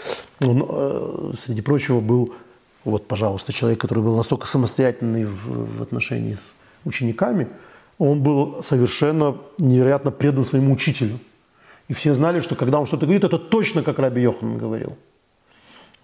[0.45, 2.35] Он, э, среди прочего, был,
[2.91, 6.53] вот, пожалуйста, человек, который был настолько самостоятельный в, в отношении с
[6.85, 7.49] учениками,
[7.99, 11.19] он был совершенно невероятно предан своему учителю.
[11.89, 14.97] И все знали, что когда он что-то говорит, это точно как Раби Йохан говорил.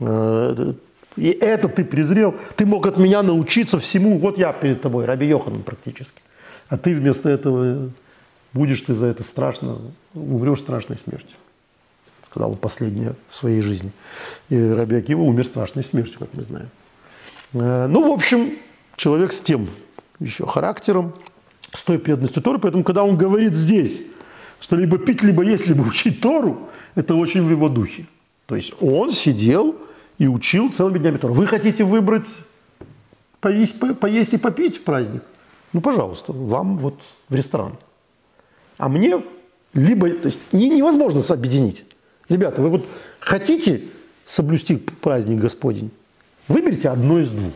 [0.01, 0.75] Э,
[1.17, 2.35] и это ты презрел.
[2.57, 4.19] Ты мог от меня научиться всему.
[4.19, 6.21] Вот я перед тобой, Раби Йохан практически.
[6.69, 7.91] А ты вместо этого
[8.53, 9.79] будешь ты за это страшно,
[10.15, 11.37] умрешь страшной смертью.
[12.33, 13.93] Сказал он последнее в своей жизни.
[14.49, 16.71] И Раби Акива умер страшной смертью, как мы знаем.
[17.53, 18.53] Э, ну, в общем,
[18.97, 19.69] человек с тем
[20.19, 21.13] еще характером,
[21.75, 22.59] с той преданностью Торы.
[22.59, 24.01] Поэтому, когда он говорит здесь,
[24.61, 28.07] что либо пить, либо есть, либо учить Тору, это очень в его духе.
[28.47, 29.77] То есть он сидел
[30.17, 31.35] и учил целыми днями Тору.
[31.35, 32.29] Вы хотите выбрать
[33.41, 35.23] поесть, поесть и попить в праздник?
[35.75, 37.77] Ну, пожалуйста, вам вот в ресторан.
[38.79, 39.23] А мне
[39.75, 41.85] либо, то есть не, невозможно объединить.
[42.29, 42.87] Ребята, вы вот
[43.21, 43.83] хотите
[44.25, 45.91] соблюсти праздник Господень,
[46.49, 47.55] выберите одно из двух.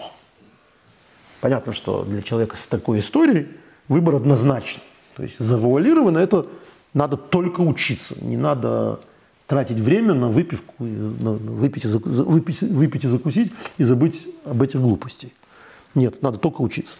[1.40, 3.46] Понятно, что для человека с такой историей
[3.88, 4.80] выбор однозначен.
[5.16, 6.46] То есть завуалированно это
[6.92, 9.00] надо только учиться, не надо
[9.46, 14.80] тратить время на выпивку, на выпить, и выпить, выпить и закусить и забыть об этих
[14.80, 15.30] глупостях.
[15.94, 16.96] Нет, надо только учиться.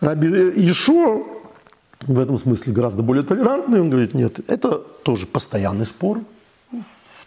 [0.00, 1.24] Раби Ишуа
[2.00, 3.80] в этом смысле гораздо более толерантный.
[3.80, 6.20] Он говорит, нет, это тоже постоянный спор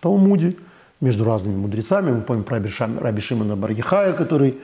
[0.03, 0.57] Талмуде
[0.99, 2.11] между разными мудрецами.
[2.11, 2.61] Мы помним про
[2.99, 4.57] Раби Шимона Барьяхая, который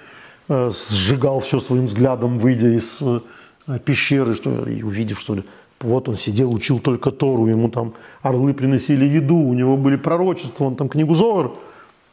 [0.49, 5.37] э, сжигал все своим взглядом, выйдя из э, пещеры, что, и увидев, что
[5.79, 10.65] вот он сидел, учил только Тору, ему там орлы приносили еду, у него были пророчества,
[10.65, 11.57] он там книгу Зор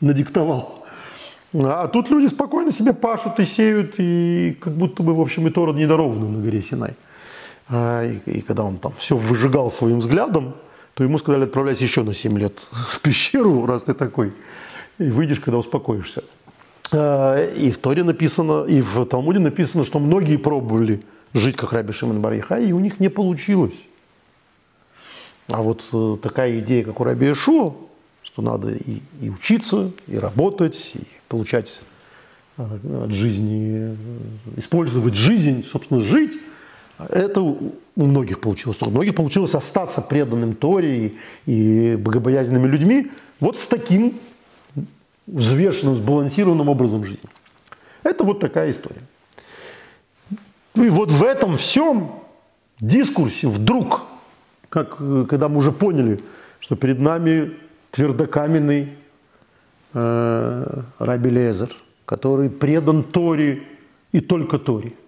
[0.01, 0.87] надиктовал.
[1.53, 5.51] А тут люди спокойно себе пашут и сеют, и как будто бы, в общем, и
[5.51, 6.95] Тора не дарована на горе Синай.
[7.69, 10.55] А, и, и когда он там все выжигал своим взглядом,
[10.97, 14.33] то ему сказали, отправляйся еще на 7 лет в пещеру, раз ты такой,
[14.99, 16.25] и выйдешь, когда успокоишься.
[16.91, 21.03] А, и в Торе написано, и в Талмуде написано, что многие пробовали
[21.35, 23.75] жить как Раби Шимон Бариха, и у них не получилось.
[25.49, 27.75] А вот э, такая идея, как у Раби Ишуа,
[28.23, 31.79] что надо и, и учиться, и работать, и получать
[32.57, 32.65] э,
[33.05, 33.97] от жизни, э,
[34.57, 36.39] использовать жизнь, собственно, жить–
[36.99, 38.79] это у многих получилось.
[38.81, 41.15] У многих получилось остаться преданным Торе
[41.47, 44.19] и, богобоязненными людьми вот с таким
[45.27, 47.29] взвешенным, сбалансированным образом жизни.
[48.03, 49.03] Это вот такая история.
[50.75, 52.13] И вот в этом всем
[52.81, 54.03] дискурсе вдруг,
[54.69, 54.97] как,
[55.29, 56.21] когда мы уже поняли,
[56.61, 57.55] что перед нами
[57.91, 58.91] твердокаменный
[59.93, 61.75] э, Раби Лезер,
[62.05, 63.63] который предан Торе
[64.13, 64.93] и только Торе–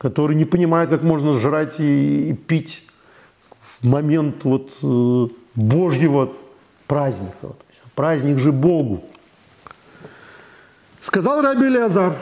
[0.00, 2.82] который не понимает, как можно жрать и, и пить
[3.60, 6.32] в момент вот, э, Божьего
[6.86, 7.52] праздника.
[7.94, 9.04] Праздник же Богу.
[11.02, 12.16] Сказал Раби Леазар,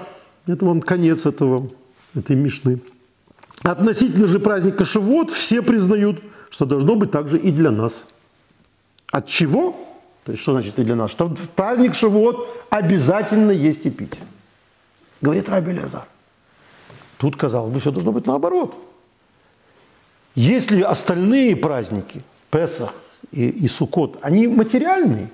[0.48, 1.70] это вам конец этого,
[2.16, 2.80] этой мишны.
[3.62, 6.20] Относительно же праздника Шивот все признают,
[6.50, 8.04] что должно быть также и для нас.
[9.12, 9.76] От чего?
[10.24, 11.12] То есть что значит и для нас?
[11.12, 14.14] Что в праздник Шивот обязательно есть и пить.
[15.20, 16.08] Говорит Раби Леазар.
[17.18, 18.74] Тут, казалось бы, все должно быть наоборот.
[20.34, 22.94] Если остальные праздники, Песах
[23.32, 25.28] и, и Суккот, они материальные,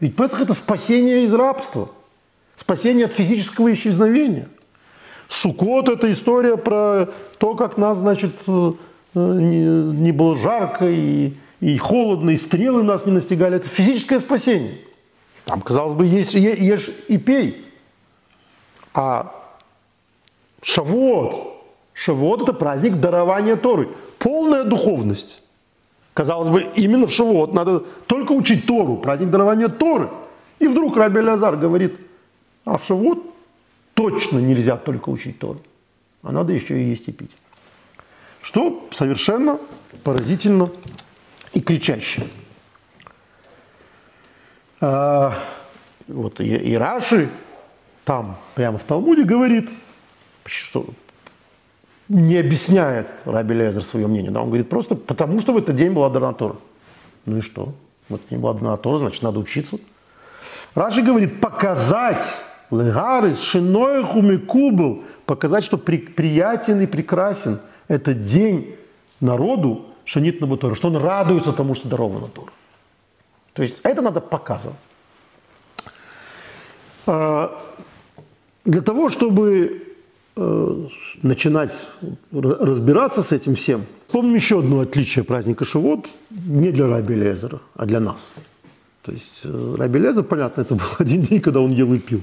[0.00, 1.90] ведь Песах– это спасение из рабства,
[2.56, 4.48] спасение от физического исчезновения.
[5.28, 7.08] Суккот– это история про
[7.38, 8.72] то, как нас, значит, э,
[9.14, 13.56] не, не было жарко и, и холодно, и стрелы нас не настигали.
[13.56, 14.78] Это физическое спасение.
[15.46, 17.64] Там, казалось бы, есть ешь и пей.
[18.92, 19.43] А
[20.64, 21.62] Шавуот.
[21.92, 23.90] Шавуот– это праздник дарования Торы.
[24.18, 25.42] Полная духовность.
[26.14, 30.08] Казалось бы, именно в Шавуот надо только учить Тору, праздник дарования Торы.
[30.58, 32.00] И вдруг Раби Лазар говорит,
[32.64, 33.22] а в Шавуот
[33.92, 35.60] точно нельзя только учить Тору.
[36.22, 37.30] а надо еще и есть и пить.
[38.40, 39.58] Что совершенно
[40.02, 40.70] поразительно
[41.52, 42.26] и кричаще.
[44.80, 45.34] А,
[46.08, 47.28] вот и, и Раши
[48.04, 49.70] там прямо в Талмуде говорит,
[50.46, 50.86] что
[52.08, 54.30] не объясняет Раби Лезер свое мнение.
[54.30, 54.42] Да?
[54.42, 56.56] Он говорит просто потому, что в этот день была Дарнатора.
[57.26, 57.74] Ну и что?
[58.08, 59.78] Вот не была Дарнатора, значит, надо учиться.
[60.74, 62.24] Раши говорит, показать
[62.70, 68.76] Легарис, Шиноеху Микубл, показать, что при, приятен и прекрасен этот день
[69.20, 72.50] народу Шанит на Тору, что он радуется тому, что даровано Тору.
[73.54, 74.76] То есть это надо показывать.
[77.06, 77.58] А,
[78.64, 79.93] для того, чтобы
[80.36, 81.72] начинать
[82.32, 87.86] разбираться с этим всем, помним еще одно отличие праздника Шивот не для Раби Лезера, а
[87.86, 88.16] для нас.
[89.02, 92.22] То есть э, Раби Лезер, понятно, это был один день, когда он ел и пил.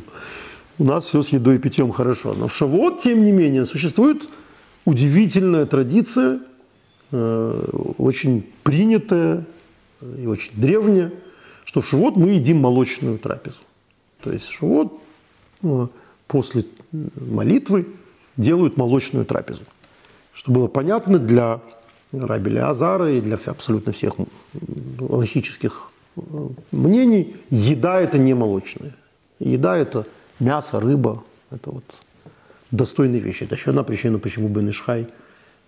[0.80, 2.34] У нас все с едой и питьем хорошо.
[2.34, 4.28] Но в Шавот, тем не менее, существует
[4.86, 6.39] удивительная традиция,
[7.12, 9.45] э, очень принятая
[10.01, 11.12] и очень древняя,
[11.66, 13.57] что в Шавот мы едим молочную трапезу.
[14.24, 14.91] То есть Шавот
[15.62, 15.88] э,
[16.32, 16.64] после
[16.94, 17.88] молитвы
[18.38, 19.64] делают молочную трапезу.
[20.34, 21.60] Что было понятно для
[22.14, 24.14] Рабеля Азара и для абсолютно всех
[24.98, 26.22] логических э,
[26.72, 28.96] мнений, еда– это не молочная.
[29.40, 30.08] Еда– это
[30.40, 31.22] мясо, рыба–
[31.52, 31.84] это вот
[32.72, 33.44] достойные вещи.
[33.44, 35.08] Это еще одна причина, почему Бен Ишхай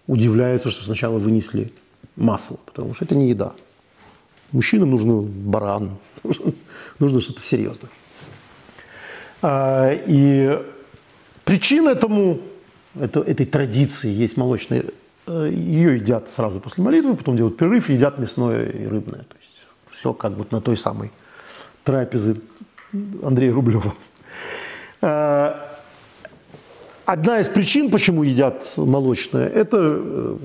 [0.08, 1.74] удивляется, что сначала вынесли
[2.16, 3.54] масло, потому что это не еда.
[4.54, 5.98] Мужчинам нужно баран,
[7.00, 7.90] нужно что-то серьезное.
[9.44, 10.58] А, и
[11.44, 12.40] причина этому,
[12.98, 14.86] это, этой традиции есть молочная.
[15.28, 19.24] Э, Ее едят сразу после молитвы, потом делают перерыв едят мясное и рыбное.
[19.24, 21.12] То есть все как вот на той самой
[21.84, 22.38] трапезе
[23.22, 23.94] Андрея Рублева.
[25.02, 25.78] А,
[27.06, 30.38] одна из причин, почему едят молочное, это э,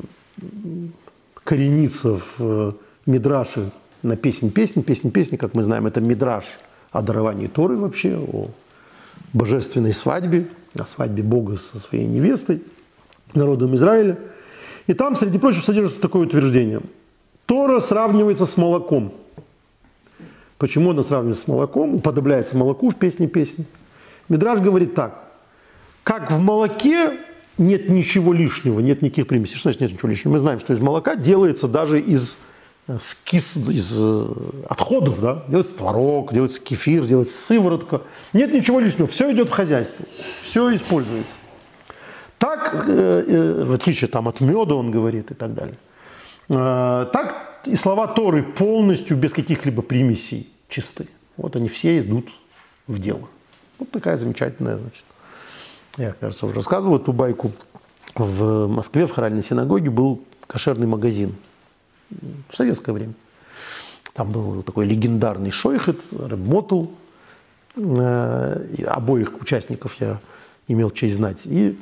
[1.44, 2.72] коренится в э,
[3.06, 3.70] Мидраше
[4.02, 4.82] на песнь песни.
[4.82, 6.58] Песнь песни, как мы знаем, это Мидраш
[6.90, 8.50] о даровании Торы вообще, о
[9.32, 10.48] божественной свадьбе,
[10.78, 12.62] о свадьбе Бога со своей невестой,
[13.34, 14.18] народом Израиля.
[14.86, 16.80] И там, среди прочего, содержится такое утверждение.
[17.46, 19.12] Тора сравнивается с молоком.
[20.58, 21.94] Почему она сравнивается с молоком?
[21.94, 23.64] Уподобляется молоку в песне песни.
[24.28, 25.24] Мидраж говорит так.
[26.02, 27.18] Как в молоке
[27.58, 29.56] нет ничего лишнего, нет никаких примесей.
[29.56, 30.32] Что значит нет ничего лишнего?
[30.32, 32.38] Мы знаем, что из молока делается даже из
[33.02, 34.26] скис, из э,
[34.68, 38.02] отходов, да, делается творог, делается кефир, делается сыворотка.
[38.32, 40.06] Нет ничего лишнего, все идет в хозяйство,
[40.42, 41.34] все используется.
[42.38, 45.76] Так, э, э, в отличие там, от меда, он говорит и так далее.
[46.48, 51.06] Так и слова Торы полностью без каких-либо примесей чисты.
[51.36, 52.30] Вот они все идут
[52.86, 53.28] в дело.
[53.78, 55.04] Вот такая замечательная, значит.
[55.98, 57.52] Я, кажется, уже рассказывал эту байку.
[58.14, 61.34] В Москве, в хоральной синагоге был кошерный магазин–
[62.10, 63.14] в советское время.
[64.14, 66.86] Там был такой легендарный Шойхет, Мотл.
[67.76, 70.20] Э, обоих участников я
[70.66, 71.38] имел честь знать.
[71.44, 71.78] И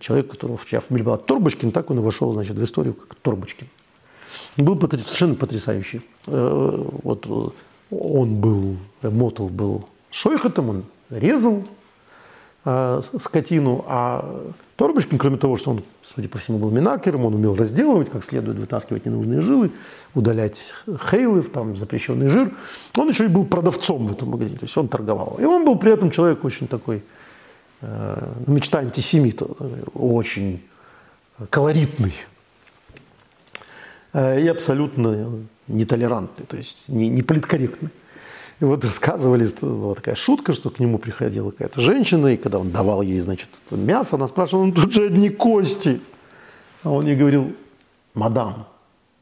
[0.00, 3.66] человек, которого чья фамилия была Торбочкин, так он и вошел значит, в историю как Торбочкин.
[4.56, 6.02] Был совершенно потрясающий.
[6.26, 7.54] Э, вот
[7.90, 11.64] он был, Мотл был Шойхетом, он резал
[12.64, 15.84] э, скотину, а Торбочкин, кроме того, что он,
[16.14, 19.70] судя по всему, был минакером, он умел разделывать как следует, вытаскивать ненужные жилы,
[20.14, 20.72] удалять
[21.10, 22.52] хейлы, там запрещенный жир,
[22.96, 25.36] он еще и был продавцом в этом магазине, то есть он торговал.
[25.40, 27.02] И он был при этом человек очень такой,
[27.80, 29.44] э, мечта антисемита,
[29.94, 30.62] очень
[31.50, 32.14] колоритный
[34.12, 37.90] э, и абсолютно нетолерантный, то есть не, не политкорректный.
[38.62, 42.70] И вот рассказывали, была такая шутка, что к нему приходила какая-то женщина, и когда он
[42.70, 46.00] давал ей, значит, мясо, она спрашивала, ну тут же одни кости.
[46.84, 47.56] А он ей говорил,
[48.14, 48.68] мадам,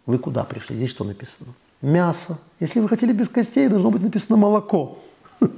[0.04, 0.76] вы куда пришли?
[0.76, 1.54] Здесь что написано?
[1.80, 2.38] Мясо.
[2.60, 4.98] Если вы хотели без костей, должно быть написано молоко.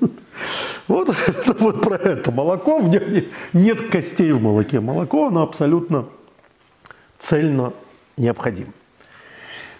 [0.89, 2.31] Вот это вот про это.
[2.31, 4.79] Молоко, в нем нет костей в молоке.
[4.81, 6.07] Молоко, оно абсолютно
[7.19, 7.73] цельно
[8.17, 8.73] необходимо.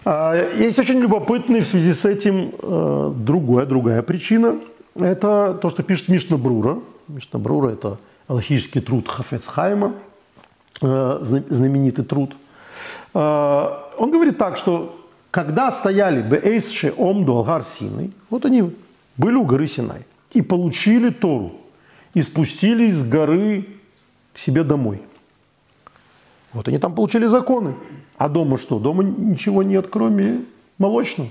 [0.05, 4.59] А, есть очень любопытный в связи с этим э, другая, другая причина.
[4.95, 6.79] Это то, что пишет Мишна Брура.
[7.07, 7.97] Мишна Брура– это
[8.27, 9.93] аллахический труд Хафецхайма,
[10.81, 12.35] э, знаменитый труд.
[13.13, 14.99] Э, он говорит так, что
[15.31, 18.75] когда стояли Беэйсше Омду Алгар Синой, вот они
[19.15, 21.53] были у горы Синай и получили Тору,
[22.13, 23.67] и спустились с горы
[24.33, 25.01] к себе домой.
[26.51, 27.75] Вот они там получили законы.
[28.17, 28.79] А дома что?
[28.79, 30.45] Дома ничего нет, кроме
[30.77, 31.29] молочного.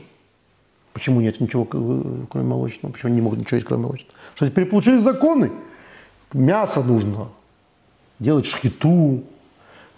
[0.92, 2.92] Почему нет ничего, кроме молочного?
[2.92, 4.14] Почему не могут ничего есть, кроме молочного?
[4.34, 5.50] Что теперь получили законы.
[6.32, 7.28] Мясо нужно
[8.18, 9.22] делать шхиту,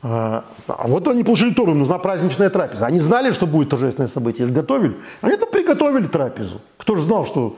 [0.03, 2.87] А, а вот они получили Тору, нужна праздничная трапеза.
[2.87, 4.97] Они знали, что будет торжественное событие, готовили.
[5.22, 6.61] Они там приготовили трапезу.
[6.76, 7.57] Кто же знал, что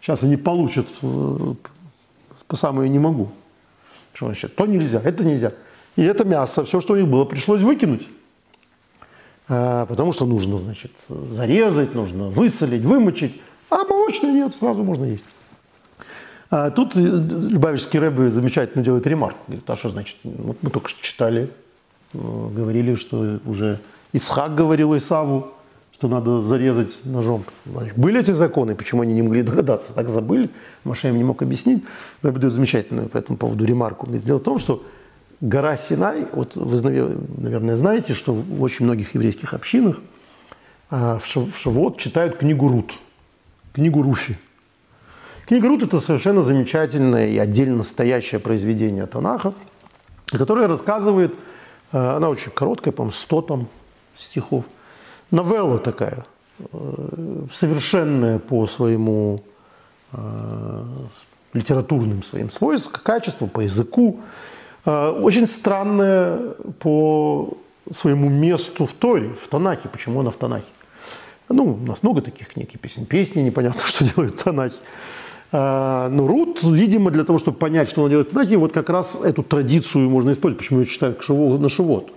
[0.00, 1.54] сейчас они получат э,
[2.46, 3.30] по самое не могу.
[4.12, 4.54] Что значит?
[4.54, 5.52] То нельзя, это нельзя.
[5.96, 8.06] И это мясо, все, что у них было, пришлось выкинуть.
[9.52, 13.40] А, потому что нужно, значит, зарезать, нужно высолить, вымочить.
[13.68, 15.24] А молочное нет, сразу можно есть.
[16.50, 19.36] А тут э, Любавичский рэбы замечательно делает ремарк.
[19.48, 20.16] Говорит, а что значит?
[20.22, 21.50] Вот мы только что читали,
[22.14, 22.18] э,
[22.54, 23.80] говорили, что уже
[24.12, 25.48] Исхак говорил Исаву,
[25.94, 27.42] что надо зарезать ножом.
[27.96, 29.92] Были эти законы, почему они не могли догадаться?
[29.94, 30.50] Так забыли,
[30.84, 31.82] Маша им не мог объяснить.
[32.22, 34.06] Рэбе дает замечательную по этому поводу ремарку.
[34.08, 34.84] Дело в том, что
[35.40, 36.80] гора Синай, вот вы,
[37.38, 39.98] наверное, знаете, что в очень многих еврейских общинах
[40.90, 42.94] а, в Шавот читают книгу Рут,
[43.72, 44.38] книгу Руфи.
[45.46, 49.54] Книга Рут– это совершенно замечательное и отдельно стоящее произведение Танаха,
[50.26, 51.34] которое рассказывает,
[51.92, 53.68] а, она очень короткая, по-моему, 100 там
[54.16, 54.64] стихов,
[55.30, 56.26] новелла такая,
[56.58, 59.42] э, совершенная по своему
[60.12, 60.84] а,
[61.52, 64.20] литературным своим свойствам, качеству, по языку,
[64.84, 67.56] очень странная по
[67.92, 69.88] своему месту в Торе, в Танахе.
[69.88, 70.66] Почему она в Танахе?
[71.48, 73.06] Ну, у нас много таких книг и песен.
[73.06, 74.76] Песни непонятно, что делают в Танахе.
[75.52, 78.88] А, но Рут, видимо, для того, чтобы понять, что она делает в Танахе, вот как
[78.88, 80.58] раз эту традицию можно использовать.
[80.58, 82.12] Почему ее читают на Шивот?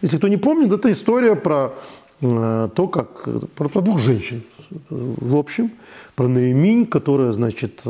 [0.00, 1.74] Если кто не помнит, это история про
[2.22, 4.42] а, то, как про, про двух женщин,
[4.90, 5.70] в общем,
[6.14, 7.82] про Наиминь, которая, значит,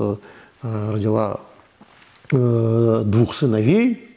[0.63, 1.41] родила
[2.31, 4.08] двух сыновей,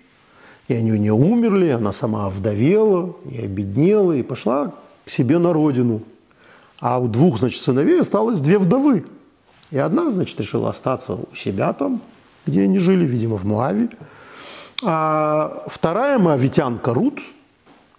[0.71, 4.73] и они у нее умерли, она сама овдовела и обеднела, и пошла
[5.05, 6.01] к себе на родину.
[6.79, 9.05] А у двух, значит, сыновей осталось две вдовы.
[9.69, 12.01] И одна, значит, решила остаться у себя там,
[12.45, 13.89] где они жили, видимо, в Моаве.
[14.83, 17.19] А вторая моавитянка Рут,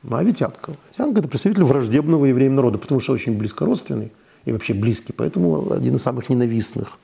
[0.03, 0.73] моавитянка.
[0.73, 4.12] Моавитянка– это представитель враждебного евреям народа, потому что очень близко родственный
[4.47, 6.99] и вообще близкий, поэтому один из самых ненавистных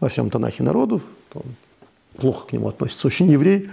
[0.00, 1.02] во всем Танахе народов.
[2.16, 3.70] Плохо к нему относится очень еврей.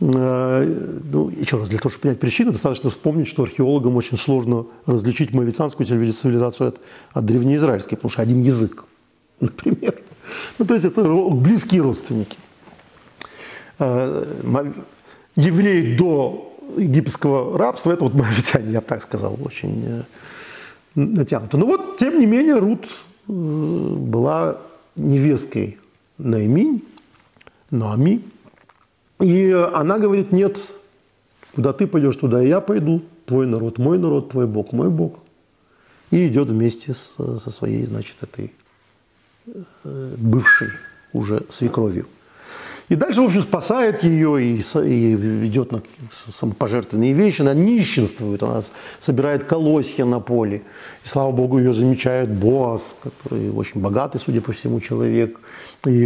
[0.00, 4.66] Э, ну, еще раз, для того, чтобы понять причины, достаточно вспомнить, что археологам очень сложно
[4.86, 6.80] различить моавитянскую цивилизацию от,
[7.12, 8.84] от древнеизраильской, потому что один язык,
[9.40, 10.00] например.
[10.58, 12.38] Ну, то есть это близкие родственники.
[13.78, 14.24] Э,
[15.34, 20.02] евреи до египетского рабства– это вот моавитяне, я так сказал, очень э,
[20.94, 21.56] натянуто.
[21.56, 22.88] Но вот, тем не менее, Рут
[23.26, 24.58] была
[24.94, 25.78] невесткой
[26.18, 26.82] Наиминь,
[27.70, 28.22] Наами,
[29.20, 30.58] и она говорит, нет,
[31.54, 35.18] куда ты пойдешь, туда и я пойду, твой народ, мой народ, твой Бог, мой Бог.
[36.10, 38.52] И идет вместе с, со своей, значит, этой
[39.84, 40.68] э, бывшей
[41.12, 42.06] уже свекровью.
[42.88, 45.82] И дальше, в общем, спасает ее и, и ведет на
[46.34, 48.62] самопожертвенные вещи, она нищенствует, она
[48.98, 50.62] собирает колосья на поле.
[51.04, 55.38] И, слава богу, ее замечает Боас, который очень богатый, судя по всему, человек.
[55.86, 56.04] И,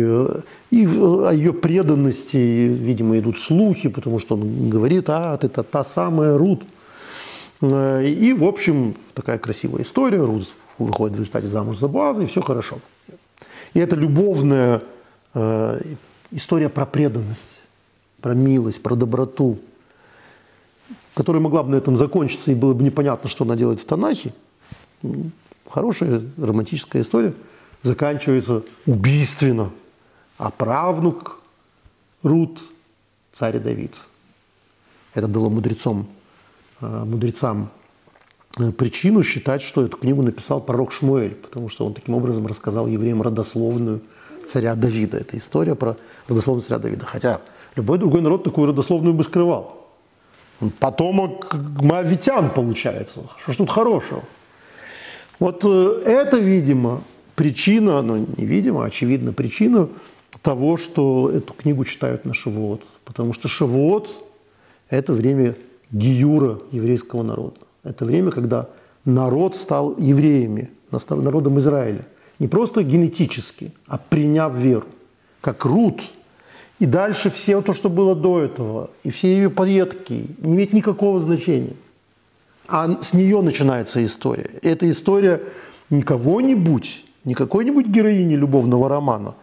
[0.70, 5.84] и о ее преданности, видимо, идут слухи, потому что он говорит, а, ты -та, та
[5.84, 6.64] самая Рут.
[7.62, 10.18] И, в общем, такая красивая история.
[10.18, 12.78] Рут выходит в результате замуж за Боаза, и все хорошо.
[13.74, 14.80] И это любовная
[15.34, 15.80] э,
[16.32, 17.60] история про преданность,
[18.20, 19.58] про милость, про доброту,
[21.14, 24.32] которая могла бы на этом закончиться, и было бы непонятно, что она делает в Танахе.
[25.68, 27.34] Хорошая романтическая история
[27.82, 29.70] заканчивается убийственно.
[30.38, 31.40] А правнук
[32.22, 32.60] Рут–
[33.32, 33.94] царь Давид.
[35.14, 36.06] Это дало мудрецам,
[36.80, 37.70] э, мудрецам
[38.58, 42.86] э, причину считать, что эту книгу написал пророк Шмуэль, потому что он таким образом рассказал
[42.86, 44.00] евреям родословную
[44.48, 45.18] царя Давида.
[45.18, 45.96] Это история про
[46.28, 47.06] родословную царя Давида.
[47.06, 47.40] Хотя
[47.76, 49.86] любой другой народ такую родословную бы скрывал.
[50.60, 53.22] Он потомок моавитян получается.
[53.42, 54.22] Что ж тут хорошего?
[55.38, 57.02] Вот э, это, видимо,
[57.34, 59.88] причина, ну, не видимо, а очевидно причина
[60.42, 62.82] того, что эту книгу читают на Шавуот.
[63.04, 64.08] Потому что Шавуот–
[64.88, 65.56] это время
[65.90, 67.56] гиюра еврейского народа.
[67.82, 68.68] Это время, когда
[69.04, 70.70] народ стал евреями,
[71.10, 72.04] народом Израиля
[72.42, 74.86] не просто генетически, а приняв веру,
[75.40, 76.02] как Рут.
[76.80, 81.20] И дальше все то, что было до этого, и все ее предки, не имеет никакого
[81.20, 81.76] значения.
[82.66, 84.50] А с нее начинается история.
[84.62, 85.40] Эта история
[85.88, 89.36] не кого-нибудь, не какой-нибудь героини любовного романа,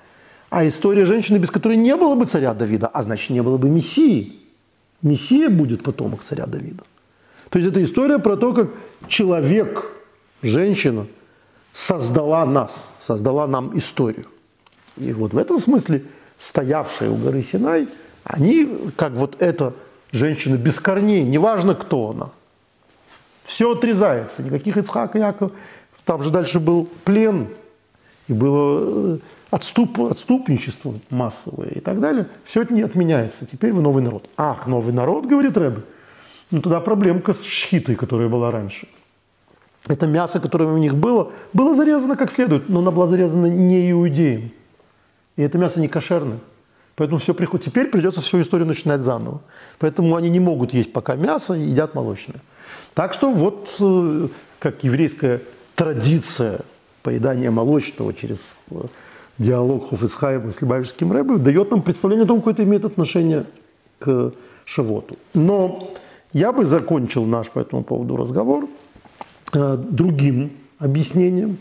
[0.50, 3.70] а история женщины, без которой не было бы царя Давида, а значит, не было бы
[3.70, 4.34] Мессии.
[5.02, 6.84] Мессия будет потомок царя Давида.
[7.50, 8.68] То есть это история про то, как
[9.08, 9.90] человек,
[10.42, 11.08] женщина–
[11.74, 14.28] создала нас, создала нам историю.
[14.98, 16.04] И вот в этом смысле
[16.38, 17.88] стоявшие у горы Синай,
[18.24, 19.74] они как вот это
[20.12, 22.30] женщина без корней, неважно кто она.
[23.44, 25.52] Все отрезается, никаких Ицхак и Яков.
[26.06, 27.48] Там же дальше был плен,
[28.28, 29.20] и было э,
[29.52, 32.28] отступ, отступничество массовое и так далее.
[32.46, 33.46] Все это не отменяется.
[33.46, 34.30] Теперь вы новый народ.
[34.38, 35.82] Ах, новый народ, говорит Рэбе.
[36.52, 38.88] Ну, тогда проблемка с шхитой, которая была раньше.
[39.90, 43.92] Это мясо, которое у них было, было зарезано как следует, но оно было зарезано не
[43.92, 44.52] иудеем.
[45.36, 46.38] И это мясо не кошерное.
[46.96, 47.66] Поэтому все приходит.
[47.66, 49.42] Теперь придется всю историю начинать заново.
[49.80, 52.40] Поэтому они не могут есть пока мясо и едят молочное.
[52.94, 54.28] Так что вот э,
[54.60, 55.42] как еврейская
[55.74, 56.60] традиция
[57.02, 58.76] поедания молочного через э,
[59.40, 63.46] диалог Хофицхайма с Любавичским Рэбе дает нам представление о том, какое это имеет отношение
[63.98, 64.34] к
[64.66, 65.18] Шавоту.
[65.34, 65.94] Но
[66.32, 68.68] я бы закончил наш по этому поводу разговор
[69.54, 71.58] другим объяснением,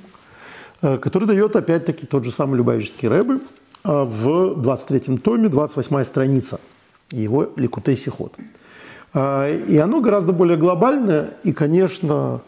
[0.81, 3.41] который дает опять-таки тот же самый Любавичский Рэбе–
[3.85, 6.61] а, в 23-м томе, 28 страница
[7.11, 8.35] его Ликутей Сихот.
[9.15, 12.43] И оно гораздо более глобальное и, конечно,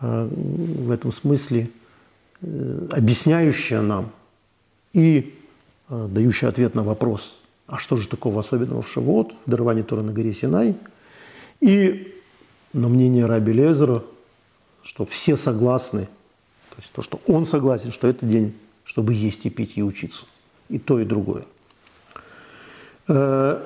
[0.00, 1.68] в этом смысле
[2.40, 4.12] э, объясняющее нам
[4.92, 5.34] и
[5.88, 7.34] дающее ответ на вопрос,
[7.66, 10.76] а что же такого особенного в Шавот, в даровании Тора на горе Синай,
[11.60, 12.14] и
[12.72, 14.04] на мнение Раби Лезера,
[14.84, 16.06] что все согласны,
[16.70, 18.54] то есть то, что он согласен, что это день,
[18.84, 20.24] чтобы есть и пить и учиться
[20.68, 21.44] и то, и другое.
[23.08, 23.62] Э,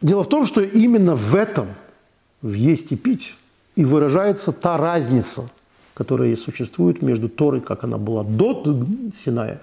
[0.00, 1.68] дело в том, что именно в этом,
[2.42, 3.34] в есть и пить,
[3.76, 5.50] и выражается та разница,
[5.94, 8.64] которая существует между Торой, как она была до
[9.24, 9.60] Синая,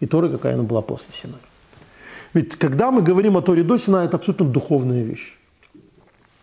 [0.00, 1.40] и Торой, какая она была после Синая.
[2.34, 5.36] Ведь когда мы говорим о Торе до Синая, это абсолютно духовная вещь.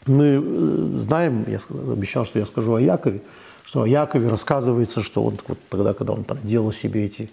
[0.09, 1.59] Мы э, знаем, я
[1.91, 3.21] обещал, что я скажу о Якове,
[3.63, 7.29] что о Якове рассказывается, что он вот тогда, когда он делал себе эти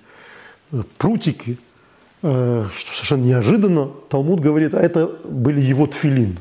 [0.73, 1.59] э, прутики,
[2.23, 6.39] Э, что совершенно неожиданно, Талмуд говорит, а это были его тфилин.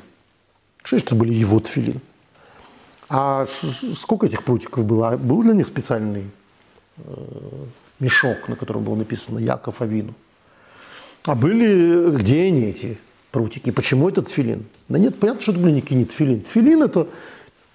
[0.84, 2.00] Что это были его тфилин?
[3.10, 3.46] А
[4.00, 5.10] сколько этих прутиков было?
[5.10, 6.26] А был для них специальный
[8.00, 10.14] мешок, на котором было написано Яков Авину?
[11.24, 12.98] А были, где они, эти
[13.32, 13.72] прутики?
[13.72, 14.66] Почему этот тфилин?
[14.90, 16.42] Да нет, понятно, что это были никакие не тфилин.
[16.42, 17.08] Тфилин– это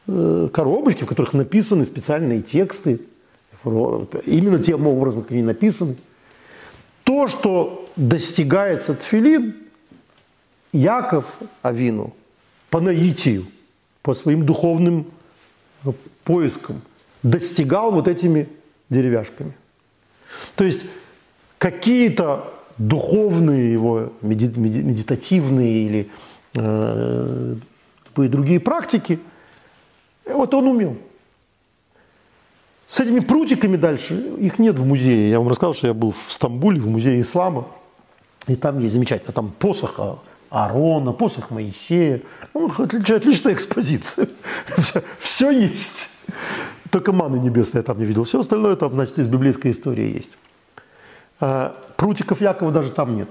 [0.06, 3.00] э, коробочки, в которых написаны специальные тексты,
[3.64, 5.96] именно тем образом, как они написаны.
[7.04, 9.54] То, что достигается тфилин,
[10.72, 11.26] Яков
[11.62, 12.14] Авину
[12.70, 13.46] по наитию,
[14.02, 15.06] по своим духовным
[16.24, 16.82] поискам
[17.22, 18.48] достигал вот этими
[18.88, 19.52] деревяшками.
[20.54, 20.86] То есть
[21.58, 26.10] какие-то духовные его медитативные или
[26.54, 27.56] э,
[28.16, 29.18] другие практики,
[30.26, 30.96] вот он умел.
[32.88, 35.30] С этими прутиками дальше, их нет в музее.
[35.30, 37.68] Я вам рассказал, что я был в Стамбуле, в музее ислама.
[38.46, 40.00] И там есть замечательно, там посох
[40.50, 42.22] Аарона, посох Моисея.
[42.52, 44.28] Ну, отличная экспозиция.
[44.78, 46.10] Все, все есть.
[46.90, 48.24] Только маны небесная я там не видел.
[48.24, 50.36] Все остальное там, значит, из библейской истории есть.
[51.38, 53.28] А, прутиков Якова даже там нет.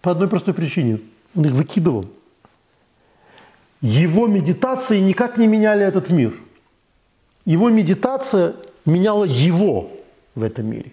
[0.00, 1.00] По одной простой причине.
[1.34, 2.06] Он их выкидывал.
[3.80, 6.34] Его медитации никак не меняли этот мир.
[7.44, 8.54] Его медитация
[8.84, 9.90] меняла его
[10.34, 10.92] в этом мире.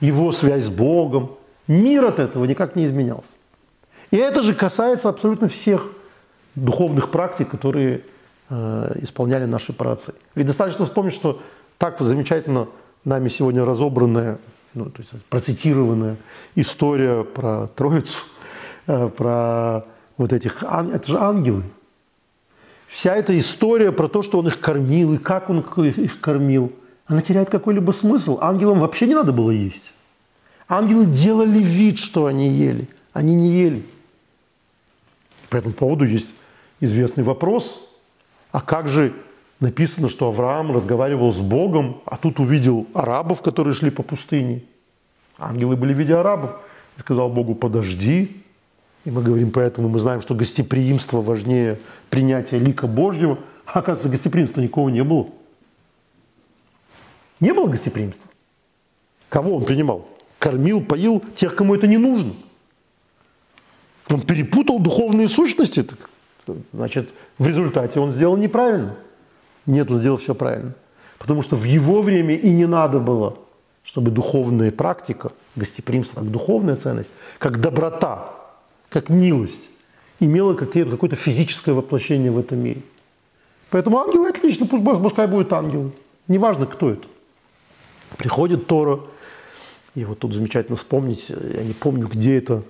[0.00, 1.36] Его связь с Богом.
[1.66, 3.32] Мир от этого никак не изменялся.
[4.10, 5.90] И это же касается абсолютно всех
[6.54, 8.04] духовных практик, которые
[8.48, 10.14] э, исполняли наши праотцы.
[10.34, 11.42] Ведь достаточно вспомнить, что
[11.78, 12.68] так замечательно
[13.04, 14.38] нами сегодня разобранная,
[14.72, 16.16] ну, то есть процитированная
[16.54, 18.22] история про Троицу,
[18.86, 19.84] э, про
[20.16, 21.64] вот этих, это же ангелы.
[22.94, 26.72] Вся эта история про то, что он их кормил и как он их кормил–
[27.06, 28.38] она теряет какой-либо смысл.
[28.40, 29.92] Ангелам вообще не надо было есть.
[30.68, 32.88] Ангелы делали вид, что они ели.
[33.12, 33.86] Они не ели.
[35.50, 36.28] По этому поводу есть
[36.80, 37.82] известный вопрос.
[38.50, 39.12] А как же
[39.60, 44.62] написано, что Авраам разговаривал с Богом, а тут увидел арабов, которые шли по пустыне.
[45.38, 46.56] Ангелы были в виде арабов.
[46.96, 48.43] И сказал Богу, подожди.
[49.04, 51.78] И мы говорим, поэтому мы знаем, что гостеприимство важнее
[52.08, 53.38] принятия лика Божьего.
[53.66, 55.28] А оказывается, гостеприимства никого не было.
[57.40, 58.28] Не было гостеприимства.
[59.28, 60.08] Кого он принимал?
[60.38, 62.34] Кормил, поил тех, кому это не нужно.
[64.08, 65.86] Он перепутал духовные сущности.
[66.72, 68.96] Значит, в результате он сделал неправильно.
[69.66, 70.74] Нет, он сделал все правильно.
[71.18, 73.38] Потому что в его время и не надо было,
[73.82, 78.43] чтобы духовная практика, гостеприимство как духовная ценность, как доброта,
[78.94, 79.70] как милость,
[80.20, 82.80] имела какое-то физическое воплощение в этом мире.
[83.70, 85.90] Поэтому ангелы отлично, пусть пускай будет ангел.
[86.28, 87.08] Неважно, кто это.
[88.16, 89.00] Приходит Тора,
[89.96, 92.62] и вот тут замечательно вспомнить, я не помню, где это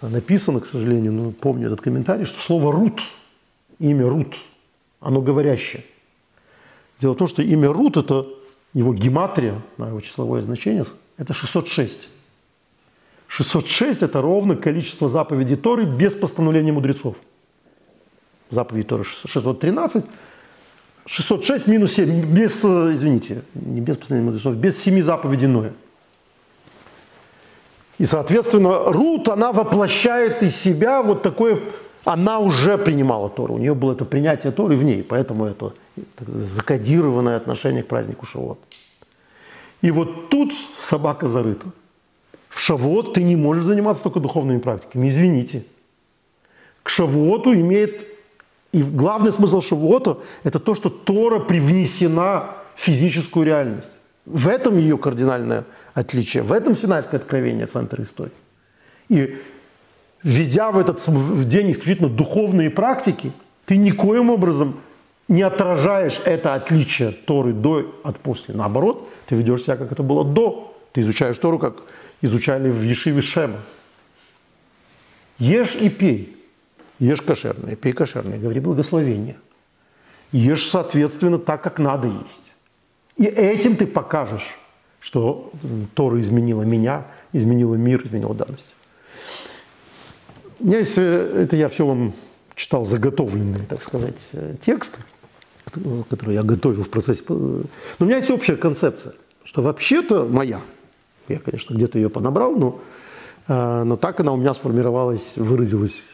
[0.00, 3.02] написано, к сожалению, но помню этот комментарий, что слово «рут»
[3.78, 4.36] имя Рут,
[5.00, 5.84] оно говорящее.
[6.98, 8.26] Дело в том, что имя Рут– это
[8.72, 10.86] его гематрия, его числовое значение,
[11.18, 12.08] это 606.
[13.28, 17.16] 606– это ровно количество заповедей Торы без постановления мудрецов.
[18.50, 20.04] Заповедь Торы 613,
[21.06, 25.74] 606 минус 7, без, извините, не без постановления мудрецов, без семи заповедей Ноя.
[27.98, 31.60] И, соответственно, Рут, она воплощает из себя вот такое,
[32.04, 35.74] она уже принимала Тору, у нее было это принятие Торы в ней, поэтому это
[36.18, 38.58] закодированное отношение к празднику Шавуот.
[39.82, 40.52] И вот тут
[40.82, 41.66] собака зарыта.
[42.48, 45.64] В Шавуот ты не можешь заниматься только духовными практиками, извините.
[46.82, 48.06] К Шавуоту имеет,
[48.72, 52.44] и главный смысл Шавуота– это то, что Тора привнесена
[52.74, 53.98] в физическую реальность.
[54.24, 58.32] В этом ее кардинальное отличие, в этом Синайское откровение центра истории.
[59.08, 59.38] И
[60.22, 61.02] введя в этот
[61.48, 63.32] день исключительно духовные практики,
[63.66, 64.80] ты никоим образом
[65.28, 68.54] не отражаешь это отличие Торы до от после.
[68.54, 70.74] Наоборот, ты ведешь себя, как это было до.
[70.92, 71.82] Ты изучаешь Тору, как
[72.20, 73.60] изучали в Ешиве Шема.
[75.38, 76.36] Ешь и пей.
[76.98, 79.36] Ешь кошерное, пей кошерное, говори благословение.
[80.32, 82.52] Ешь, соответственно, так, как надо есть.
[83.16, 84.56] И этим ты покажешь,
[85.00, 85.52] что
[85.94, 88.74] Тора изменила меня, изменила мир, изменила данность.
[90.60, 92.14] У меня есть, э, это я все вам
[92.56, 94.98] читал заготовленные, так сказать, э, тексты,
[96.10, 97.22] которые я готовил в процессе.
[97.28, 97.64] Но
[98.00, 99.14] у меня есть общая концепция,
[99.44, 100.60] что вообще-то моя,
[101.28, 102.80] я, конечно, где-то ее подобрал, но,
[103.48, 106.12] э, но так она у меня сформировалась, выразилась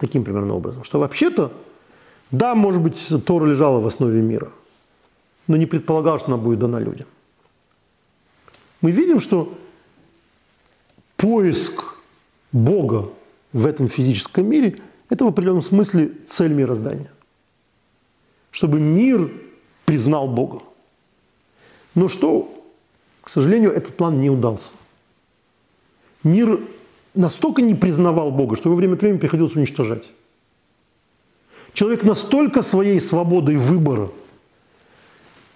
[0.00, 1.52] таким примерно образом, что вообще-то,
[2.30, 4.50] да, может быть, Тора лежала в основе мира,
[5.46, 7.06] но не предполагал, что она будет дана людям.
[8.80, 9.58] Мы видим, что
[11.16, 11.96] поиск
[12.52, 13.10] Бога
[13.52, 17.10] в этом физическом мире– это в определенном смысле цель мироздания.
[18.50, 19.30] Чтобы мир
[19.84, 20.60] признал Бога.
[21.94, 22.57] Но что,
[23.28, 24.70] к сожалению, этот план не удался.
[26.24, 26.60] Мир
[27.12, 30.04] настолько не признавал Бога, что во время от времени приходилось уничтожать.
[31.74, 34.08] Человек настолько своей свободой выбора–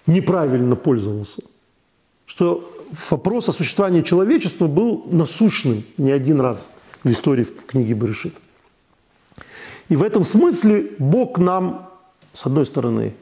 [0.05, 1.41] неправильно пользовался,
[2.27, 2.71] что
[3.09, 6.63] вопрос о существовании человечества был насущным не один раз
[7.03, 8.35] в истории в книге Барышит.
[9.89, 11.89] И в этом смысле Бог нам,
[12.33, 13.15] с одной стороны,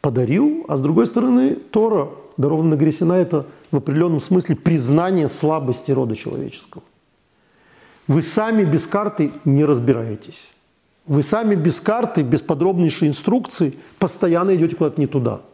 [0.00, 6.16] подарил, а с другой стороны, Тора, дарованная Гресина, это в определенном смысле признание слабости рода
[6.16, 6.82] человеческого.
[8.08, 10.38] Вы сами без карты не разбираетесь.
[11.06, 15.40] Вы сами без карты, без подробнейшей инструкции постоянно идете куда-то не туда–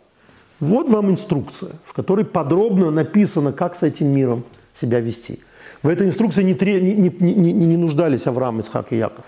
[0.60, 5.40] вот вам инструкция, в которой подробно написано, как с этим миром себя вести.
[5.82, 9.24] В этой инструкции не, не, не, не нуждались Авраам, Исхак и Яков.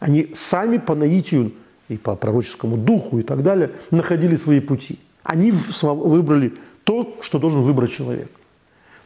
[0.00, 1.52] Они сами по наитию
[1.88, 4.98] и по пророческому духу и так далее находили свои пути.
[5.22, 6.54] Они выбрали
[6.86, 8.30] то, что должен выбрать человек.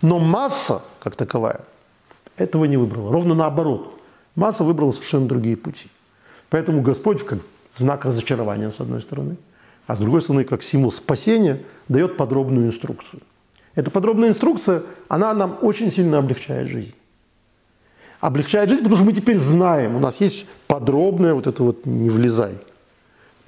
[0.02, 1.62] Но масса, как таковая,
[2.36, 3.10] этого не выбрала.
[3.10, 4.00] Ровно наоборот.
[4.36, 5.88] Масса выбрала совершенно другие пути.
[6.50, 7.40] Поэтому Господь, как
[7.76, 9.36] знак разочарования, с одной стороны–
[9.90, 13.22] а с другой стороны, как символ спасения, дает подробную инструкцию.
[13.74, 16.94] Эта подробная инструкция, она нам очень сильно облегчает жизнь.
[18.20, 22.08] Облегчает жизнь, потому что мы теперь знаем, у нас есть подробное вот это вот «не
[22.08, 22.58] влезай».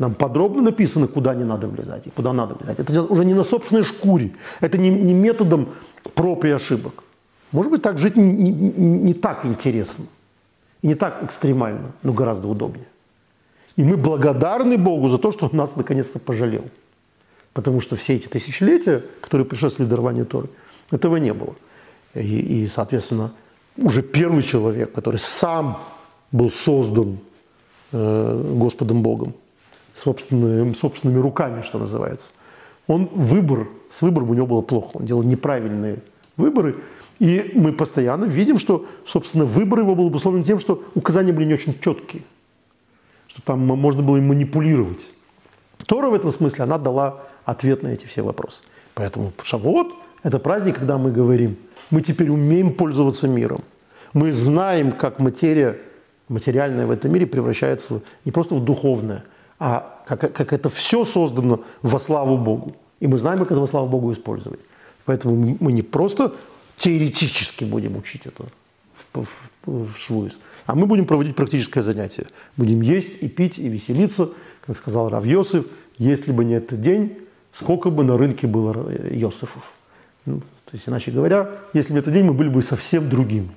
[0.02, 2.80] Нам подробно написано, куда не надо влезать и куда надо влезать.
[2.80, 5.68] Это уже не на собственной шкуре, это не, не методом
[6.14, 7.04] проб и ошибок.
[7.52, 10.06] Может быть, так жить не, не, не так интересно
[10.82, 12.86] и не так экстремально, но гораздо удобнее.
[13.76, 16.64] И мы благодарны Богу за то, что Он нас наконец-то пожалел.
[17.52, 20.48] Потому что все эти тысячелетия, которые предшествовали дарованию Торы,
[20.90, 21.54] этого не было.
[22.14, 23.30] И, и, соответственно,
[23.76, 25.78] уже первый человек, который сам
[26.32, 27.18] был создан
[27.92, 29.34] э, Господом Богом,
[29.96, 32.28] собственными, собственными руками, что называется,
[32.86, 35.98] он выбор, с выбором у него было плохо, он делал неправильные
[36.36, 36.76] выборы,
[37.18, 41.54] и мы постоянно видим, что, собственно, выбор его был обусловлен тем, что указания были не
[41.54, 42.22] очень четкие
[43.32, 45.00] что там можно было им манипулировать.
[45.86, 48.62] Тора в этом смысле, она дала ответ на эти все вопросы.
[48.94, 49.88] Поэтому Шавот–
[50.22, 51.56] это праздник, когда мы говорим,
[51.90, 53.62] мы теперь умеем пользоваться миром.
[54.12, 55.78] Мы знаем, как материя,
[56.28, 59.24] материальная в этом мире превращается не просто в духовное,
[59.58, 62.74] а как, как это все создано во славу Богу.
[63.00, 64.60] И мы знаем, как это во славу Богу использовать.
[65.04, 66.34] Поэтому мы не просто
[66.78, 68.44] теоретически будем учить это
[69.12, 70.32] в, в, в Швуис,
[70.66, 72.26] а мы будем проводить практическое занятие.
[72.56, 74.30] Будем есть и пить и веселиться,
[74.66, 75.66] как сказал Рав Йосиф,
[75.98, 77.18] если бы не этот день,
[77.52, 79.72] сколько бы на рынке было Йосифов.
[80.24, 83.50] Ну, то есть, иначе говоря, если бы этот день, мы были бы совсем другими.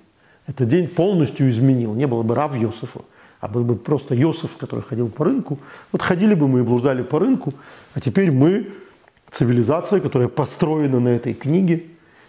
[0.47, 1.93] Этот день полностью изменил.
[1.93, 3.01] Не было бы Рав Йосифа,
[3.45, 5.59] а был бы просто Йосиф, который ходил по рынку.
[5.91, 7.53] Вот ходили бы мы и блуждали по рынку,
[7.93, 8.72] а теперь мы
[9.30, 11.84] цивилизация, которая построена на этой книге.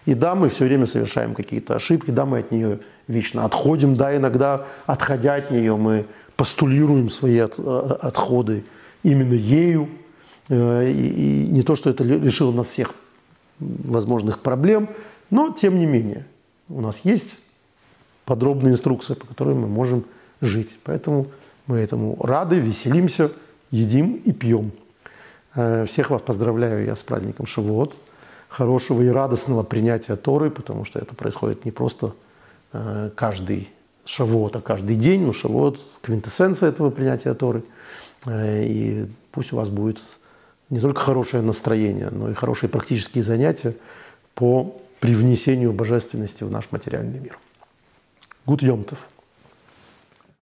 [0.05, 4.15] И да, мы все время совершаем какие-то ошибки, да, мы от нее вечно отходим, да,
[4.15, 6.05] иногда, отходя от нее, мы
[6.37, 8.65] постулируем свои от, э, отходы
[9.03, 9.89] именно ею.
[10.51, 12.95] Э, и, не то, что это лишило нас всех
[13.59, 14.91] возможных проблем,
[15.31, 16.27] но тем не менее
[16.69, 17.39] у нас есть
[18.27, 20.05] подробная инструкция, по которой мы можем
[20.41, 20.79] жить.
[20.85, 21.29] Поэтому
[21.67, 23.31] мы этому рады, веселимся,
[23.71, 24.73] едим и пьем.
[25.55, 27.95] Э, всех вас поздравляю я с праздником Шавуот.
[28.49, 32.15] Хорошего и радостного принятия Торы, потому что это происходит не просто
[32.73, 33.69] э, каждый
[34.05, 35.27] Шавуот, а каждый день.
[35.27, 37.63] Но Шавуот– квинтэссенция этого принятия Торы.
[38.27, 39.99] Э, и пусть у вас будет
[40.71, 43.75] не только хорошее настроение, но и хорошие практические занятия
[44.35, 47.39] по привнесению божественности в наш материальный мир.
[48.45, 48.99] Гуд Йомтов!